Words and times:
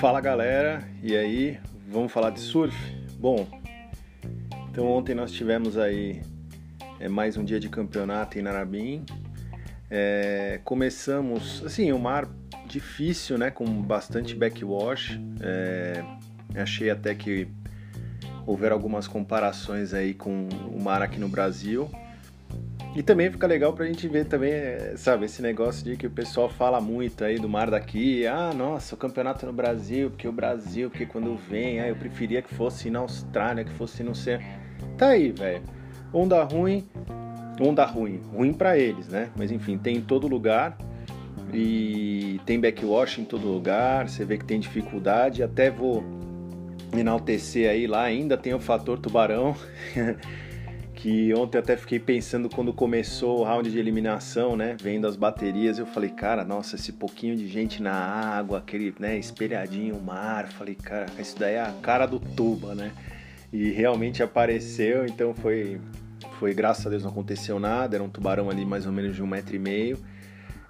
Fala 0.00 0.20
galera, 0.20 0.86
e 1.02 1.16
aí, 1.16 1.58
vamos 1.88 2.12
falar 2.12 2.28
de 2.28 2.38
surf? 2.40 2.76
Bom, 3.18 3.48
então 4.70 4.86
ontem 4.86 5.14
nós 5.14 5.32
tivemos 5.32 5.78
aí 5.78 6.20
é, 7.00 7.08
mais 7.08 7.38
um 7.38 7.42
dia 7.44 7.58
de 7.58 7.70
campeonato 7.70 8.38
em 8.38 8.42
Narabim. 8.42 9.06
É, 9.90 10.60
começamos, 10.64 11.62
assim, 11.64 11.90
um 11.94 11.98
mar 11.98 12.28
difícil, 12.66 13.38
né, 13.38 13.50
com 13.50 13.64
bastante 13.64 14.34
backwash. 14.34 15.18
É, 15.40 16.04
achei 16.60 16.90
até 16.90 17.14
que 17.14 17.48
houveram 18.46 18.76
algumas 18.76 19.08
comparações 19.08 19.94
aí 19.94 20.12
com 20.12 20.46
o 20.70 20.78
mar 20.78 21.00
aqui 21.00 21.18
no 21.18 21.28
Brasil. 21.28 21.90
E 22.96 23.02
também 23.02 23.30
fica 23.30 23.46
legal 23.46 23.74
pra 23.74 23.84
gente 23.84 24.08
ver 24.08 24.24
também, 24.24 24.52
é, 24.52 24.94
sabe, 24.96 25.26
esse 25.26 25.42
negócio 25.42 25.84
de 25.84 25.98
que 25.98 26.06
o 26.06 26.10
pessoal 26.10 26.48
fala 26.48 26.80
muito 26.80 27.22
aí 27.22 27.38
do 27.38 27.46
mar 27.46 27.70
daqui. 27.70 28.26
Ah, 28.26 28.54
nossa, 28.56 28.94
o 28.94 28.98
campeonato 28.98 29.44
no 29.44 29.52
Brasil, 29.52 30.08
porque 30.08 30.26
o 30.26 30.32
Brasil, 30.32 30.88
porque 30.88 31.04
quando 31.04 31.36
vem, 31.36 31.78
ah, 31.78 31.88
eu 31.88 31.94
preferia 31.94 32.40
que 32.40 32.54
fosse 32.54 32.88
na 32.88 33.00
Austrália, 33.00 33.64
que 33.64 33.72
fosse 33.72 34.02
não 34.02 34.14
sei. 34.14 34.38
Tá 34.96 35.08
aí, 35.08 35.30
velho. 35.30 35.62
Onda 36.10 36.42
ruim, 36.42 36.88
onda 37.60 37.84
ruim. 37.84 38.22
Ruim 38.32 38.54
para 38.54 38.78
eles, 38.78 39.08
né? 39.08 39.28
Mas 39.36 39.52
enfim, 39.52 39.76
tem 39.76 39.98
em 39.98 40.00
todo 40.00 40.26
lugar. 40.26 40.78
E 41.52 42.40
tem 42.46 42.58
backwash 42.58 43.18
em 43.18 43.24
todo 43.26 43.46
lugar. 43.46 44.08
Você 44.08 44.24
vê 44.24 44.38
que 44.38 44.44
tem 44.46 44.58
dificuldade. 44.58 45.42
Até 45.42 45.70
vou 45.70 46.02
enaltecer 46.96 47.68
aí 47.68 47.86
lá, 47.86 48.04
ainda 48.04 48.38
tem 48.38 48.54
o 48.54 48.58
fator 48.58 48.98
tubarão. 48.98 49.54
que 50.96 51.32
ontem 51.34 51.58
até 51.58 51.76
fiquei 51.76 52.00
pensando 52.00 52.48
quando 52.48 52.72
começou 52.72 53.40
o 53.40 53.44
round 53.44 53.70
de 53.70 53.78
eliminação, 53.78 54.56
né? 54.56 54.74
Vendo 54.80 55.06
as 55.06 55.14
baterias, 55.14 55.78
eu 55.78 55.84
falei, 55.84 56.08
cara, 56.08 56.42
nossa, 56.42 56.74
esse 56.74 56.90
pouquinho 56.90 57.36
de 57.36 57.46
gente 57.46 57.82
na 57.82 57.92
água, 57.92 58.58
aquele, 58.58 58.94
né, 58.98 59.18
espelhadinho 59.18 60.00
mar, 60.00 60.48
falei, 60.48 60.74
cara, 60.74 61.06
isso 61.18 61.38
daí 61.38 61.54
é 61.54 61.60
a 61.60 61.70
cara 61.82 62.06
do 62.06 62.18
tuba, 62.18 62.74
né? 62.74 62.92
E 63.52 63.70
realmente 63.70 64.22
apareceu, 64.22 65.04
então 65.04 65.34
foi, 65.34 65.78
foi 66.40 66.54
graças 66.54 66.86
a 66.86 66.90
Deus 66.90 67.02
não 67.02 67.10
aconteceu 67.10 67.60
nada, 67.60 67.96
era 67.96 68.02
um 68.02 68.08
tubarão 68.08 68.48
ali 68.48 68.64
mais 68.64 68.86
ou 68.86 68.92
menos 68.92 69.14
de 69.14 69.22
um 69.22 69.26
metro 69.26 69.54
e 69.54 69.58
meio. 69.58 69.98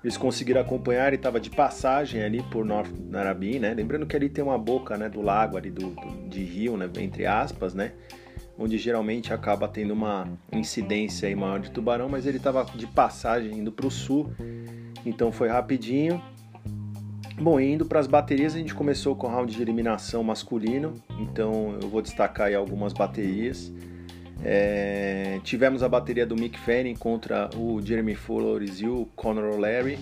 Eles 0.03 0.17
conseguiram 0.17 0.61
acompanhar 0.61 1.13
e 1.13 1.17
estava 1.17 1.39
de 1.39 1.51
passagem 1.51 2.23
ali 2.23 2.43
por 2.51 2.65
North 2.65 2.91
Narabim, 3.09 3.61
né? 3.61 3.73
Lembrando 3.75 4.05
que 4.05 4.17
ali 4.17 4.29
tem 4.29 4.43
uma 4.43 4.59
boca, 4.59 4.97
né, 4.97 5.09
do 5.09 5.23
lago 5.23 5.57
ali 5.57 5.71
do, 5.71 5.91
do 5.91 6.29
de 6.29 6.43
rio, 6.43 6.77
né, 6.77 6.91
entre 6.99 7.27
aspas, 7.27 7.75
né? 7.75 7.93
Onde 8.59 8.79
geralmente 8.79 9.33
acaba 9.33 9.69
tendo 9.69 9.93
uma 9.93 10.29
incidência 10.53 11.35
maior 11.37 11.61
de 11.61 11.71
tubarão, 11.71 12.09
mas 12.09 12.27
ele 12.27 12.39
estava 12.39 12.65
de 12.75 12.87
passagem 12.87 13.59
indo 13.59 13.71
para 13.71 13.87
o 13.87 13.91
sul, 13.91 14.31
então 15.05 15.31
foi 15.31 15.49
rapidinho. 15.49 16.23
Bom, 17.39 17.61
indo 17.61 17.85
para 17.85 18.01
as 18.01 18.07
baterias, 18.07 18.55
a 18.55 18.59
gente 18.59 18.75
começou 18.75 19.15
com 19.15 19.27
o 19.27 19.31
round 19.31 19.55
de 19.55 19.61
eliminação 19.61 20.23
masculino, 20.23 20.95
então 21.21 21.79
eu 21.83 21.89
vou 21.89 22.01
destacar 22.01 22.47
aí 22.47 22.55
algumas 22.55 22.95
baterias. 22.95 23.71
É, 24.43 25.39
tivemos 25.43 25.83
a 25.83 25.89
bateria 25.89 26.27
do 26.27 26.35
Mick 26.35 26.59
Fanning 26.59 26.95
contra 26.95 27.51
o 27.57 27.81
Jeremy 27.83 28.15
Flores 28.15 28.81
e 28.81 28.87
o 28.87 29.07
Conor 29.15 29.55
O'Leary. 29.55 29.99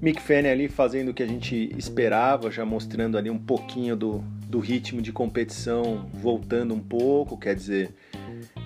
Mick 0.00 0.20
Fanning 0.20 0.48
ali 0.48 0.68
fazendo 0.68 1.10
o 1.10 1.14
que 1.14 1.22
a 1.22 1.26
gente 1.26 1.74
esperava, 1.76 2.50
já 2.50 2.64
mostrando 2.64 3.16
ali 3.16 3.30
um 3.30 3.38
pouquinho 3.38 3.96
do, 3.96 4.24
do 4.54 4.60
ritmo 4.60 5.02
de 5.02 5.10
competição 5.10 6.06
voltando 6.14 6.74
um 6.74 6.78
pouco, 6.78 7.36
quer 7.36 7.56
dizer, 7.56 7.92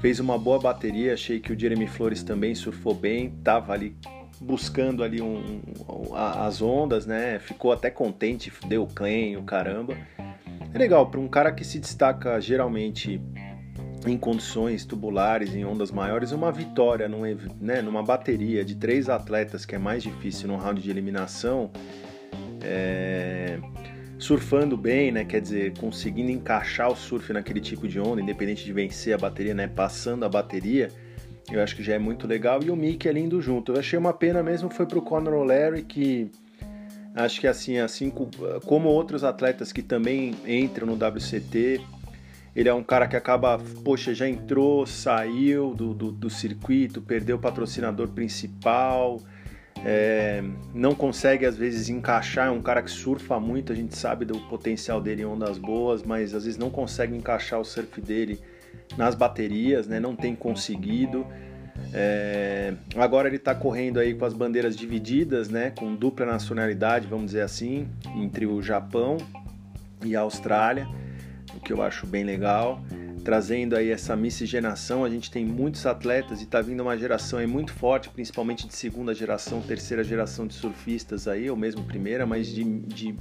fez 0.03 0.20
uma 0.20 0.36
boa 0.36 0.58
bateria, 0.58 1.14
achei 1.14 1.41
que 1.41 1.50
o 1.50 1.58
Jeremy 1.58 1.86
Flores 1.86 2.22
também 2.22 2.55
surfou 2.55 2.92
bem, 2.94 3.31
tava 3.42 3.72
ali 3.72 3.97
buscando 4.39 5.03
ali 5.03 5.22
um, 5.22 5.62
um, 5.89 6.14
as 6.14 6.61
ondas, 6.61 7.06
né? 7.06 7.39
Ficou 7.39 7.72
até 7.72 7.91
contente, 7.91 8.53
deu 8.66 8.86
claim, 8.86 9.36
o 9.36 9.44
caramba. 9.44 9.97
É 10.75 10.77
legal 10.77 11.11
para 11.11 11.20
um 11.20 11.27
cara 11.27 11.53
que 11.53 11.65
se 11.65 11.78
destaca 11.78 12.38
geralmente 12.38 13.19
em 14.06 14.19
condições 14.19 14.84
tubulares, 14.84 15.54
em 15.54 15.65
ondas 15.65 15.91
maiores, 15.91 16.32
uma 16.32 16.53
vitória 16.53 17.09
num, 17.09 17.22
né, 17.59 17.81
numa 17.81 18.03
bateria 18.03 18.62
de 18.62 18.75
três 18.75 19.09
atletas, 19.09 19.65
que 19.65 19.75
é 19.75 19.78
mais 19.78 20.03
difícil 20.03 20.48
num 20.48 20.59
round 20.59 20.82
de 20.82 20.91
eliminação, 20.91 21.71
é, 22.62 23.59
surfando 24.18 24.76
bem, 24.76 25.12
né? 25.12 25.24
Quer 25.24 25.40
dizer, 25.40 25.78
conseguindo 25.78 26.30
encaixar 26.30 26.90
o 26.90 26.96
surf 26.96 27.32
naquele 27.32 27.60
tipo 27.60 27.86
de 27.86 28.00
onda, 28.00 28.20
independente 28.20 28.64
de 28.64 28.72
vencer 28.72 29.14
a 29.14 29.18
bateria, 29.18 29.54
né? 29.54 29.68
Passando 29.68 30.24
a 30.24 30.28
bateria, 30.28 30.88
eu 31.50 31.62
acho 31.62 31.76
que 31.76 31.82
já 31.82 31.94
é 31.94 31.98
muito 31.98 32.26
legal. 32.26 32.62
E 32.62 32.70
o 32.70 32.76
Mick 32.76 33.08
ali 33.08 33.20
indo 33.20 33.40
junto. 33.40 33.72
Eu 33.72 33.78
achei 33.78 33.98
uma 33.98 34.12
pena 34.12 34.42
mesmo 34.42 34.68
foi 34.68 34.86
pro 34.86 35.00
Conor 35.00 35.34
O'Leary, 35.34 35.82
que 35.82 36.30
acho 37.14 37.40
que 37.40 37.46
assim, 37.46 37.78
assim 37.78 38.12
como 38.66 38.88
outros 38.88 39.22
atletas 39.24 39.72
que 39.72 39.82
também 39.82 40.34
entram 40.46 40.86
no 40.86 40.94
WCT, 40.94 41.80
ele 42.54 42.68
é 42.68 42.74
um 42.74 42.82
cara 42.82 43.06
que 43.06 43.16
acaba, 43.16 43.58
poxa, 43.84 44.12
já 44.12 44.28
entrou, 44.28 44.84
saiu 44.84 45.74
do, 45.74 45.94
do, 45.94 46.10
do 46.10 46.28
circuito, 46.28 47.00
perdeu 47.00 47.36
o 47.36 47.38
patrocinador 47.38 48.08
principal 48.08 49.20
é, 49.84 50.43
não 50.75 50.94
consegue 50.94 51.47
às 51.47 51.56
vezes 51.56 51.89
encaixar, 51.89 52.49
é 52.49 52.50
um 52.50 52.61
cara 52.61 52.83
que 52.83 52.91
surfa 52.91 53.39
muito, 53.39 53.72
a 53.72 53.77
gente 53.77 53.97
sabe 53.97 54.25
do 54.25 54.39
potencial 54.49 55.00
dele 55.00 55.22
em 55.22 55.25
ondas 55.25 55.59
boas, 55.59 56.03
mas 56.03 56.34
às 56.34 56.44
vezes 56.44 56.59
não 56.59 56.71
consegue 56.71 57.16
encaixar 57.16 57.61
o 57.61 57.65
surf 57.65 58.00
dele 58.00 58.41
nas 58.97 59.15
baterias, 59.15 59.87
né? 59.87 60.00
não 60.00 60.16
tem 60.16 60.34
conseguido. 60.34 61.27
É, 61.94 62.75
agora 62.97 63.28
ele 63.28 63.37
está 63.37 63.55
correndo 63.55 64.00
aí 64.00 64.12
com 64.15 64.25
as 64.25 64.34
bandeiras 64.34 64.77
divididas, 64.77 65.49
né? 65.49 65.71
com 65.71 65.95
dupla 65.95 66.27
nacionalidade, 66.27 67.06
vamos 67.06 67.27
dizer 67.27 67.43
assim, 67.43 67.89
entre 68.16 68.47
o 68.47 68.60
Japão 68.60 69.16
e 70.05 70.16
a 70.16 70.21
Austrália, 70.21 70.89
o 71.55 71.60
que 71.60 71.72
eu 71.72 71.83
acho 71.83 72.06
bem 72.06 72.25
legal 72.25 72.81
trazendo 73.28 73.77
aí 73.77 73.91
essa 73.91 74.16
miscigenação. 74.16 75.05
A 75.05 75.11
gente 75.11 75.31
tem 75.31 75.44
muitos 75.44 75.84
atletas 75.84 76.41
e 76.41 76.44
está 76.44 76.62
vindo 76.62 76.83
uma 76.83 76.97
geração 76.97 77.39
aí 77.39 77.47
muito 77.47 77.75
forte, 77.75 78.09
principalmente 78.09 78.66
de 78.66 78.75
segunda 78.75 79.15
geração, 79.15 79.61
terceira 79.61 80.03
geração 80.03 80.47
de 80.47 80.55
surfistas 80.55 81.28
aí, 81.28 81.50
ou 81.50 81.55
mesmo 81.55 81.84
primeira, 81.84 82.25
mas 82.25 82.47
de, 82.47 82.65
de 82.65 83.15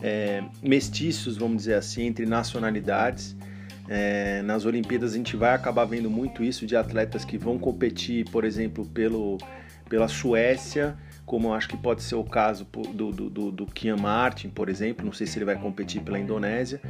é, 0.00 0.44
mestiços, 0.62 1.36
vamos 1.36 1.56
dizer 1.56 1.74
assim, 1.74 2.04
entre 2.04 2.26
nacionalidades. 2.26 3.34
É, 3.88 4.40
nas 4.42 4.64
Olimpíadas 4.64 5.14
a 5.14 5.16
gente 5.16 5.34
vai 5.36 5.52
acabar 5.52 5.84
vendo 5.84 6.08
muito 6.08 6.44
isso 6.44 6.64
de 6.64 6.76
atletas 6.76 7.24
que 7.24 7.36
vão 7.36 7.58
competir, 7.58 8.30
por 8.30 8.44
exemplo, 8.44 8.86
pelo, 8.86 9.36
pela 9.88 10.06
Suécia, 10.06 10.96
como 11.30 11.54
acho 11.54 11.68
que 11.68 11.76
pode 11.76 12.02
ser 12.02 12.16
o 12.16 12.24
caso 12.24 12.66
do, 12.92 13.12
do, 13.12 13.30
do, 13.30 13.52
do 13.52 13.66
Kian 13.66 13.96
Martin, 13.96 14.48
por 14.48 14.68
exemplo, 14.68 15.06
não 15.06 15.12
sei 15.12 15.28
se 15.28 15.38
ele 15.38 15.44
vai 15.44 15.54
competir 15.54 16.02
pela 16.02 16.18
Indonésia, 16.18 16.80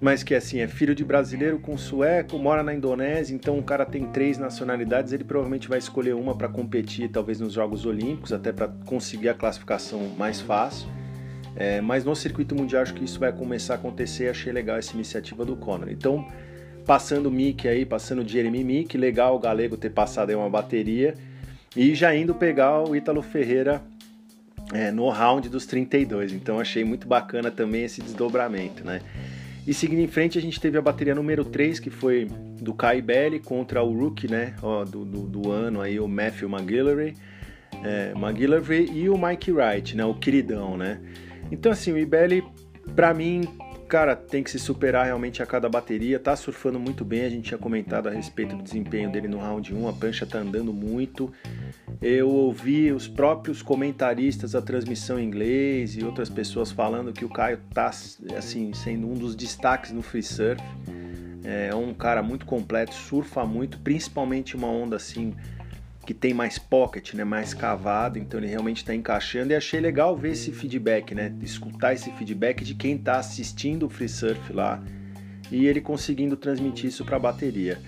mas 0.00 0.22
que 0.22 0.32
assim 0.32 0.60
é 0.60 0.68
filho 0.68 0.94
de 0.94 1.04
brasileiro 1.04 1.58
com 1.58 1.76
sueco, 1.76 2.38
mora 2.38 2.62
na 2.62 2.72
Indonésia, 2.72 3.34
então 3.34 3.58
o 3.58 3.64
cara 3.64 3.84
tem 3.84 4.06
três 4.06 4.38
nacionalidades, 4.38 5.12
ele 5.12 5.24
provavelmente 5.24 5.68
vai 5.68 5.80
escolher 5.80 6.14
uma 6.14 6.36
para 6.36 6.48
competir, 6.48 7.08
talvez 7.08 7.40
nos 7.40 7.52
Jogos 7.52 7.84
Olímpicos, 7.84 8.32
até 8.32 8.52
para 8.52 8.68
conseguir 8.86 9.28
a 9.28 9.34
classificação 9.34 10.10
mais 10.16 10.40
fácil. 10.40 10.88
É, 11.56 11.80
mas 11.80 12.04
no 12.04 12.14
circuito 12.14 12.54
mundial 12.54 12.82
acho 12.82 12.94
que 12.94 13.04
isso 13.04 13.18
vai 13.18 13.32
começar 13.32 13.74
a 13.74 13.76
acontecer. 13.76 14.28
Achei 14.28 14.52
legal 14.52 14.76
essa 14.76 14.94
iniciativa 14.94 15.44
do 15.44 15.56
Conor. 15.56 15.90
Então, 15.90 16.24
passando 16.86 17.26
o 17.26 17.30
Mick 17.30 17.66
aí, 17.66 17.84
passando 17.84 18.22
o 18.22 18.28
Jeremy 18.28 18.62
Mick, 18.62 18.96
legal 18.96 19.34
o 19.34 19.40
Galego 19.40 19.76
ter 19.76 19.90
passado 19.90 20.30
aí 20.30 20.36
uma 20.36 20.48
bateria 20.48 21.16
e 21.76 21.94
já 21.94 22.14
indo 22.14 22.34
pegar 22.34 22.82
o 22.82 22.96
Ítalo 22.96 23.22
Ferreira 23.22 23.82
é, 24.72 24.90
no 24.90 25.08
round 25.08 25.48
dos 25.48 25.66
32. 25.66 26.32
Então 26.32 26.58
achei 26.58 26.84
muito 26.84 27.06
bacana 27.06 27.50
também 27.50 27.84
esse 27.84 28.00
desdobramento, 28.00 28.84
né? 28.84 29.00
E 29.66 29.74
seguindo 29.74 30.00
em 30.00 30.08
frente, 30.08 30.38
a 30.38 30.42
gente 30.42 30.58
teve 30.58 30.78
a 30.78 30.82
bateria 30.82 31.14
número 31.14 31.44
3, 31.44 31.78
que 31.78 31.90
foi 31.90 32.26
do 32.60 32.72
Kai 32.72 33.00
Belli 33.02 33.38
contra 33.38 33.82
o 33.82 33.92
rookie, 33.96 34.28
né, 34.28 34.54
ó, 34.62 34.84
do, 34.84 35.04
do, 35.04 35.20
do, 35.26 35.50
ano 35.50 35.80
aí, 35.80 36.00
o 36.00 36.08
Matthew 36.08 36.48
McGillivray, 36.48 37.14
é, 37.84 38.12
e 38.92 39.08
o 39.08 39.18
Mike 39.18 39.52
Wright, 39.52 39.96
né, 39.96 40.04
o 40.04 40.14
queridão, 40.14 40.76
né. 40.76 40.98
Então, 41.52 41.70
assim, 41.70 41.92
o 41.92 41.98
Ibelli, 41.98 42.42
pra 42.96 43.12
mim, 43.12 43.42
cara, 43.90 44.14
tem 44.14 44.40
que 44.40 44.50
se 44.52 44.58
superar 44.58 45.06
realmente 45.06 45.42
a 45.42 45.46
cada 45.46 45.68
bateria, 45.68 46.16
tá 46.16 46.36
surfando 46.36 46.78
muito 46.78 47.04
bem, 47.04 47.24
a 47.24 47.28
gente 47.28 47.48
tinha 47.48 47.58
comentado 47.58 48.06
a 48.06 48.12
respeito 48.12 48.54
do 48.54 48.62
desempenho 48.62 49.10
dele 49.10 49.26
no 49.26 49.38
round 49.38 49.74
1, 49.74 49.88
a 49.88 49.92
prancha 49.92 50.24
tá 50.24 50.38
andando 50.38 50.72
muito, 50.72 51.32
eu 52.00 52.28
ouvi 52.28 52.92
os 52.92 53.08
próprios 53.08 53.62
comentaristas 53.62 54.52
da 54.52 54.62
transmissão 54.62 55.18
em 55.18 55.24
inglês 55.24 55.96
e 55.96 56.04
outras 56.04 56.30
pessoas 56.30 56.70
falando 56.70 57.12
que 57.12 57.24
o 57.24 57.28
Caio 57.28 57.58
tá 57.74 57.90
assim 58.38 58.72
sendo 58.72 59.10
um 59.10 59.14
dos 59.14 59.34
destaques 59.34 59.90
no 59.90 60.02
free 60.02 60.22
surf. 60.22 60.62
É 61.42 61.74
um 61.74 61.92
cara 61.92 62.22
muito 62.22 62.46
completo, 62.46 62.94
surfa 62.94 63.44
muito, 63.44 63.78
principalmente 63.80 64.54
uma 64.54 64.68
onda 64.68 64.94
assim 64.96 65.34
que 66.06 66.14
tem 66.14 66.32
mais 66.32 66.58
pocket, 66.58 67.14
né, 67.14 67.24
mais 67.24 67.54
cavado, 67.54 68.18
então 68.18 68.40
ele 68.40 68.48
realmente 68.48 68.78
está 68.78 68.94
encaixando 68.94 69.52
e 69.52 69.56
achei 69.56 69.80
legal 69.80 70.16
ver 70.16 70.32
esse 70.32 70.50
feedback, 70.50 71.14
né, 71.14 71.32
escutar 71.42 71.92
esse 71.92 72.10
feedback 72.12 72.64
de 72.64 72.74
quem 72.74 72.96
está 72.96 73.18
assistindo 73.18 73.86
o 73.86 73.88
free 73.88 74.08
surf 74.08 74.52
lá 74.52 74.82
e 75.50 75.66
ele 75.66 75.80
conseguindo 75.80 76.36
transmitir 76.36 76.86
isso 76.86 77.04
para 77.04 77.16
a 77.16 77.20
bateria. 77.20 77.78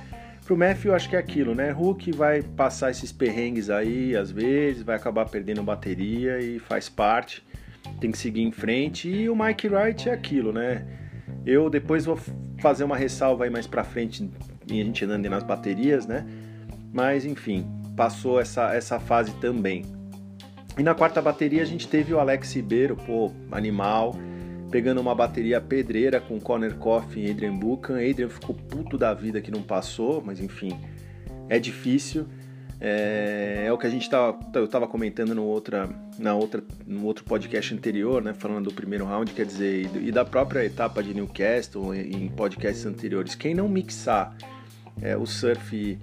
Pro 0.45 0.57
Matthew, 0.57 0.95
acho 0.95 1.09
que 1.09 1.15
é 1.15 1.19
aquilo, 1.19 1.55
né? 1.55 1.71
Hulk 1.71 2.11
vai 2.13 2.43
passar 2.43 2.91
esses 2.91 3.13
perrengues 3.13 3.71
aí, 3.71 4.17
às 4.17 4.31
vezes, 4.31 4.83
vai 4.83 4.97
acabar 4.97 5.29
perdendo 5.29 5.63
bateria 5.63 6.41
e 6.41 6.59
faz 6.59 6.89
parte. 6.89 7.45
tem 8.01 8.11
que 8.11 8.19
seguir 8.19 8.43
em 8.43 8.51
frente. 8.51 9.09
E 9.09 9.31
o 9.31 9.37
Mike 9.37 9.69
Wright 9.69 10.09
é 10.09 10.13
aquilo, 10.13 10.53
né? 10.53 10.85
Eu 11.47 11.71
depois 11.71 12.05
vou 12.05 12.19
fazer 12.59 12.85
uma 12.85 12.97
ressalva 12.97 13.45
aí 13.45 13.51
mais 13.51 13.67
pra 13.67 13.85
frente, 13.85 14.29
e 14.71 14.81
a 14.81 14.85
gente 14.85 15.05
andando 15.05 15.29
nas 15.29 15.43
baterias, 15.43 16.07
né? 16.07 16.27
Mas 16.93 17.25
enfim, 17.25 17.67
passou 17.97 18.41
essa, 18.41 18.75
essa 18.75 18.99
fase 18.99 19.33
também. 19.35 19.85
E 20.79 20.83
na 20.83 20.95
quarta 20.95 21.21
bateria 21.21 21.63
a 21.63 21.67
gente 21.67 21.87
teve 21.87 22.15
o 22.15 22.19
Alex 22.19 22.55
Ribeiro, 22.55 22.97
pô, 22.97 23.31
animal, 23.51 24.15
pegando 24.71 25.01
uma 25.01 25.15
bateria 25.15 25.61
pedreira 25.61 26.19
com 26.21 26.41
Conor 26.41 26.75
Coffin 26.75 27.27
e 27.27 27.31
Adrian 27.31 27.57
Buchan. 27.57 27.95
Adrian 27.95 28.31
ficou 28.31 28.55
puto 28.55 28.97
da 28.97 29.13
vida 29.13 29.41
que 29.41 29.51
não 29.51 29.63
passou, 29.63 30.23
mas 30.25 30.41
enfim, 30.41 30.79
é 31.49 31.59
difícil. 31.59 32.27
É, 32.85 33.65
é, 33.67 33.73
o 33.73 33.79
que 33.79 33.87
a 33.87 33.91
gente 33.91 34.11
tava, 34.11 34.37
eu 34.55 34.65
estava 34.65 34.89
comentando 34.89 35.37
no, 35.37 35.45
outra, 35.45 35.89
na 36.19 36.35
outra, 36.35 36.65
no 36.85 37.05
outro 37.05 37.23
podcast 37.23 37.73
anterior, 37.73 38.21
né, 38.21 38.35
falando 38.35 38.71
do 38.71 38.75
primeiro 38.75 39.05
round, 39.05 39.33
quer 39.33 39.47
dizer, 39.47 39.89
e, 40.03 40.11
da 40.11 40.25
própria 40.25 40.65
etapa 40.65 41.01
de 41.01 41.15
Newcastle 41.15 41.95
em 41.95 42.29
podcasts 42.29 42.85
anteriores. 42.85 43.37
Quem 43.37 43.55
não 43.55 43.69
mixar 43.69 44.37
é, 45.01 45.17
o 45.17 45.25
surf 45.27 45.97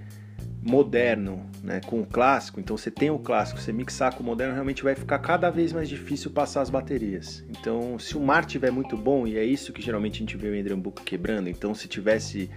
moderno 0.62 1.48
né, 1.62 1.80
com 1.86 2.00
o 2.00 2.06
clássico, 2.06 2.60
então 2.60 2.76
você 2.76 2.90
tem 2.90 3.10
o 3.10 3.18
clássico, 3.18 3.60
você 3.60 3.72
mixar 3.72 4.14
com 4.14 4.22
o 4.22 4.26
moderno, 4.26 4.52
realmente 4.52 4.82
vai 4.82 4.94
ficar 4.94 5.18
cada 5.18 5.50
vez 5.50 5.72
mais 5.72 5.88
difícil 5.88 6.30
passar 6.30 6.60
as 6.60 6.68
baterias. 6.68 7.44
Então, 7.48 7.98
se 7.98 8.16
o 8.16 8.20
mar 8.20 8.44
tiver 8.44 8.70
muito 8.70 8.96
bom, 8.96 9.26
e 9.26 9.38
é 9.38 9.44
isso 9.44 9.72
que 9.72 9.80
geralmente 9.80 10.16
a 10.16 10.18
gente 10.18 10.36
vê 10.36 10.72
o 10.72 10.76
Book 10.76 11.02
quebrando, 11.02 11.48
então 11.48 11.74
se 11.74 11.88
tivesse 11.88 12.50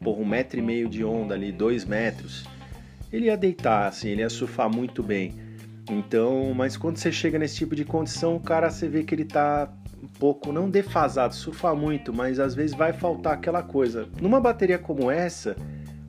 por 0.00 0.18
um 0.18 0.24
metro 0.24 0.58
e 0.58 0.62
meio 0.62 0.88
de 0.88 1.04
onda 1.04 1.34
ali, 1.34 1.50
dois 1.50 1.84
metros 1.84 2.46
ele 3.12 3.26
ia 3.26 3.36
deitar, 3.36 3.88
assim, 3.88 4.10
ele 4.10 4.22
ia 4.22 4.30
surfar 4.30 4.72
muito 4.72 5.02
bem. 5.02 5.34
Então, 5.90 6.54
mas 6.54 6.76
quando 6.76 6.98
você 6.98 7.10
chega 7.10 7.38
nesse 7.38 7.56
tipo 7.56 7.74
de 7.74 7.84
condição, 7.84 8.36
o 8.36 8.40
cara 8.40 8.70
você 8.70 8.88
vê 8.88 9.02
que 9.02 9.14
ele 9.14 9.24
tá 9.24 9.68
um 10.02 10.06
pouco, 10.06 10.52
não 10.52 10.70
defasado, 10.70 11.34
surfa 11.34 11.74
muito, 11.74 12.12
mas 12.12 12.38
às 12.38 12.54
vezes 12.54 12.74
vai 12.74 12.92
faltar 12.92 13.34
aquela 13.34 13.62
coisa. 13.62 14.08
Numa 14.20 14.40
bateria 14.40 14.78
como 14.78 15.10
essa, 15.10 15.56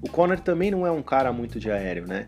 o 0.02 0.10
Conor 0.10 0.40
também 0.40 0.72
não 0.72 0.86
é 0.86 0.92
um 0.92 1.02
cara 1.02 1.32
muito 1.32 1.60
de 1.60 1.70
aéreo, 1.70 2.08
né? 2.08 2.28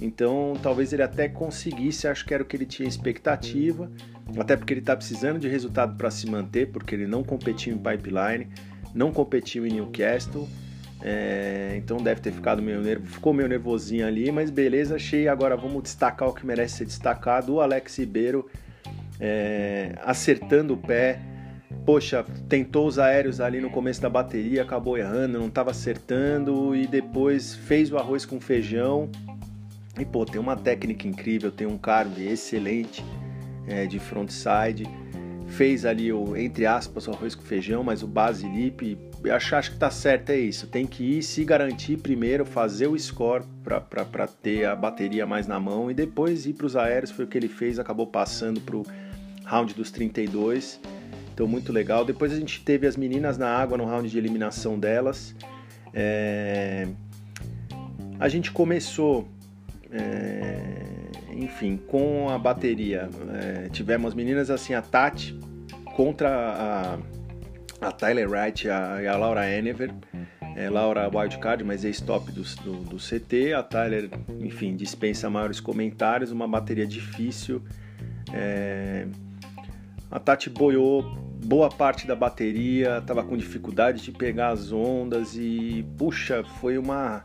Então, 0.00 0.54
talvez 0.62 0.92
ele 0.92 1.02
até 1.02 1.28
conseguisse, 1.28 2.06
acho 2.06 2.24
que 2.24 2.32
era 2.32 2.42
o 2.42 2.46
que 2.46 2.56
ele 2.56 2.66
tinha 2.66 2.88
expectativa, 2.88 3.90
até 4.38 4.56
porque 4.56 4.72
ele 4.72 4.80
está 4.80 4.94
precisando 4.94 5.38
de 5.38 5.48
resultado 5.48 5.96
para 5.96 6.10
se 6.10 6.30
manter, 6.30 6.70
porque 6.70 6.94
ele 6.94 7.06
não 7.06 7.24
competiu 7.24 7.74
em 7.74 7.78
pipeline, 7.78 8.48
não 8.94 9.12
competiu 9.12 9.66
em 9.66 9.72
Newcastle 9.72 10.48
é, 11.00 11.74
então 11.76 11.98
deve 11.98 12.20
ter 12.20 12.32
ficado 12.32 12.60
meio 12.60 12.80
nervoso, 12.80 13.12
ficou 13.12 13.32
meio 13.32 13.48
nervosinho 13.48 14.06
ali, 14.06 14.32
mas 14.32 14.50
beleza, 14.50 14.96
achei. 14.96 15.28
Agora 15.28 15.56
vamos 15.56 15.82
destacar 15.82 16.28
o 16.28 16.32
que 16.32 16.44
merece 16.44 16.78
ser 16.78 16.84
destacado: 16.86 17.54
o 17.54 17.60
Alex 17.60 17.98
Ribeiro 17.98 18.48
é, 19.20 19.94
acertando 20.02 20.74
o 20.74 20.76
pé. 20.76 21.20
Poxa, 21.88 22.22
tentou 22.50 22.86
os 22.86 22.98
aéreos 22.98 23.40
ali 23.40 23.62
no 23.62 23.70
começo 23.70 24.02
da 24.02 24.10
bateria, 24.10 24.60
acabou 24.60 24.98
errando, 24.98 25.38
não 25.38 25.46
estava 25.46 25.70
acertando 25.70 26.76
e 26.76 26.86
depois 26.86 27.54
fez 27.54 27.90
o 27.90 27.96
arroz 27.96 28.26
com 28.26 28.38
feijão. 28.38 29.10
E 29.98 30.04
pô, 30.04 30.26
tem 30.26 30.38
uma 30.38 30.54
técnica 30.54 31.08
incrível, 31.08 31.50
tem 31.50 31.66
um 31.66 31.78
carve 31.78 32.26
excelente 32.26 33.02
é, 33.66 33.86
de 33.86 33.98
frontside. 33.98 34.86
Fez 35.46 35.86
ali 35.86 36.12
o, 36.12 36.36
entre 36.36 36.66
aspas, 36.66 37.08
o 37.08 37.10
arroz 37.10 37.34
com 37.34 37.40
feijão, 37.40 37.82
mas 37.82 38.02
o 38.02 38.06
base 38.06 38.46
lip 38.46 38.98
acho, 39.34 39.56
acho 39.56 39.70
que 39.70 39.78
tá 39.78 39.90
certo, 39.90 40.28
é 40.28 40.36
isso. 40.36 40.66
Tem 40.66 40.86
que 40.86 41.02
ir 41.02 41.22
se 41.22 41.42
garantir 41.42 41.96
primeiro, 41.96 42.44
fazer 42.44 42.88
o 42.88 42.98
score 42.98 43.44
para 43.64 44.26
ter 44.26 44.66
a 44.66 44.76
bateria 44.76 45.26
mais 45.26 45.46
na 45.46 45.58
mão 45.58 45.90
e 45.90 45.94
depois 45.94 46.44
ir 46.44 46.52
para 46.52 46.66
os 46.66 46.76
aéreos. 46.76 47.10
Foi 47.10 47.24
o 47.24 47.28
que 47.28 47.38
ele 47.38 47.48
fez, 47.48 47.78
acabou 47.78 48.06
passando 48.06 48.60
para 48.60 48.76
o 48.76 48.84
round 49.46 49.72
dos 49.72 49.90
32. 49.90 50.78
Então, 51.38 51.46
muito 51.46 51.72
legal. 51.72 52.04
Depois 52.04 52.32
a 52.32 52.34
gente 52.34 52.64
teve 52.64 52.84
as 52.84 52.96
meninas 52.96 53.38
na 53.38 53.48
água 53.48 53.78
no 53.78 53.84
round 53.84 54.10
de 54.10 54.18
eliminação 54.18 54.76
delas. 54.76 55.36
É... 55.94 56.88
A 58.18 58.28
gente 58.28 58.50
começou, 58.50 59.28
é... 59.92 60.72
enfim, 61.30 61.76
com 61.76 62.28
a 62.28 62.36
bateria. 62.36 63.08
É... 63.40 63.68
Tivemos 63.68 64.14
meninas 64.14 64.50
assim, 64.50 64.74
a 64.74 64.82
Tati 64.82 65.38
contra 65.94 66.28
a 66.28 66.98
a 67.80 67.92
Tyler 67.92 68.28
Wright 68.28 68.66
e 68.66 68.70
a, 68.70 69.12
a 69.12 69.16
Laura 69.16 69.48
Enever. 69.48 69.94
É, 70.56 70.68
Laura 70.68 71.08
wildcard, 71.08 71.62
mas 71.62 71.84
stop 71.84 72.32
do, 72.32 72.42
do, 72.42 72.72
do, 72.82 72.96
CT. 72.96 73.52
A 73.52 73.62
Tyler, 73.62 74.10
enfim, 74.40 74.74
dispensa 74.74 75.30
maiores 75.30 75.60
comentários. 75.60 76.32
Uma 76.32 76.48
bateria 76.48 76.84
difícil. 76.84 77.62
É... 78.34 79.06
A 80.10 80.18
Tati 80.18 80.50
boiou 80.50 81.27
boa 81.44 81.68
parte 81.68 82.06
da 82.06 82.14
bateria, 82.14 82.98
estava 82.98 83.24
com 83.24 83.36
dificuldade 83.36 84.02
de 84.02 84.12
pegar 84.12 84.48
as 84.48 84.72
ondas 84.72 85.34
e, 85.36 85.84
puxa, 85.96 86.44
foi 86.60 86.78
uma 86.78 87.24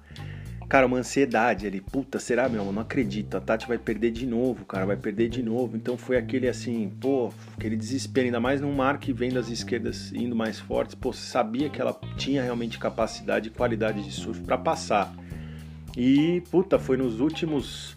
cara, 0.73 0.87
uma 0.87 0.97
ansiedade 0.97 1.67
ali. 1.67 1.79
Puta, 1.79 2.17
será, 2.19 2.49
meu? 2.49 2.65
Não 2.71 2.81
acredito. 2.81 3.37
A 3.37 3.39
Tati 3.39 3.67
vai 3.67 3.77
perder 3.77 4.09
de 4.09 4.25
novo, 4.25 4.65
cara. 4.65 4.87
Vai 4.87 4.97
perder 4.97 5.29
de 5.29 5.43
novo. 5.43 5.77
Então 5.77 5.95
foi 5.97 6.17
aquele 6.17 6.47
assim, 6.47 6.91
pô, 6.99 7.31
aquele 7.55 7.75
desespero. 7.75 8.25
Ainda 8.25 8.39
mais 8.39 8.59
num 8.59 8.73
mar 8.73 8.97
que 8.97 9.13
vem 9.13 9.31
das 9.31 9.49
esquerdas 9.49 10.11
indo 10.13 10.35
mais 10.35 10.59
fortes. 10.59 10.95
Pô, 10.95 11.13
sabia 11.13 11.69
que 11.69 11.79
ela 11.79 11.93
tinha 12.17 12.41
realmente 12.41 12.79
capacidade 12.79 13.49
e 13.49 13.51
qualidade 13.51 14.01
de 14.03 14.11
surf 14.11 14.41
para 14.41 14.57
passar. 14.57 15.13
E, 15.95 16.41
puta, 16.49 16.79
foi 16.79 16.97
nos 16.97 17.19
últimos 17.19 17.95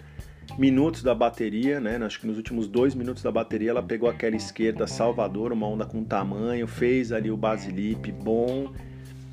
minutos 0.58 1.02
da 1.02 1.14
bateria, 1.14 1.80
né? 1.80 1.96
Acho 2.04 2.20
que 2.20 2.26
nos 2.26 2.36
últimos 2.36 2.66
dois 2.66 2.94
minutos 2.94 3.22
da 3.22 3.30
bateria 3.30 3.70
ela 3.70 3.82
pegou 3.82 4.08
aquela 4.08 4.36
esquerda 4.36 4.86
Salvador, 4.86 5.52
uma 5.52 5.66
onda 5.66 5.84
com 5.84 6.02
tamanho, 6.02 6.66
fez 6.66 7.12
ali 7.12 7.30
o 7.30 7.36
basilip 7.36 8.10
bom 8.12 8.72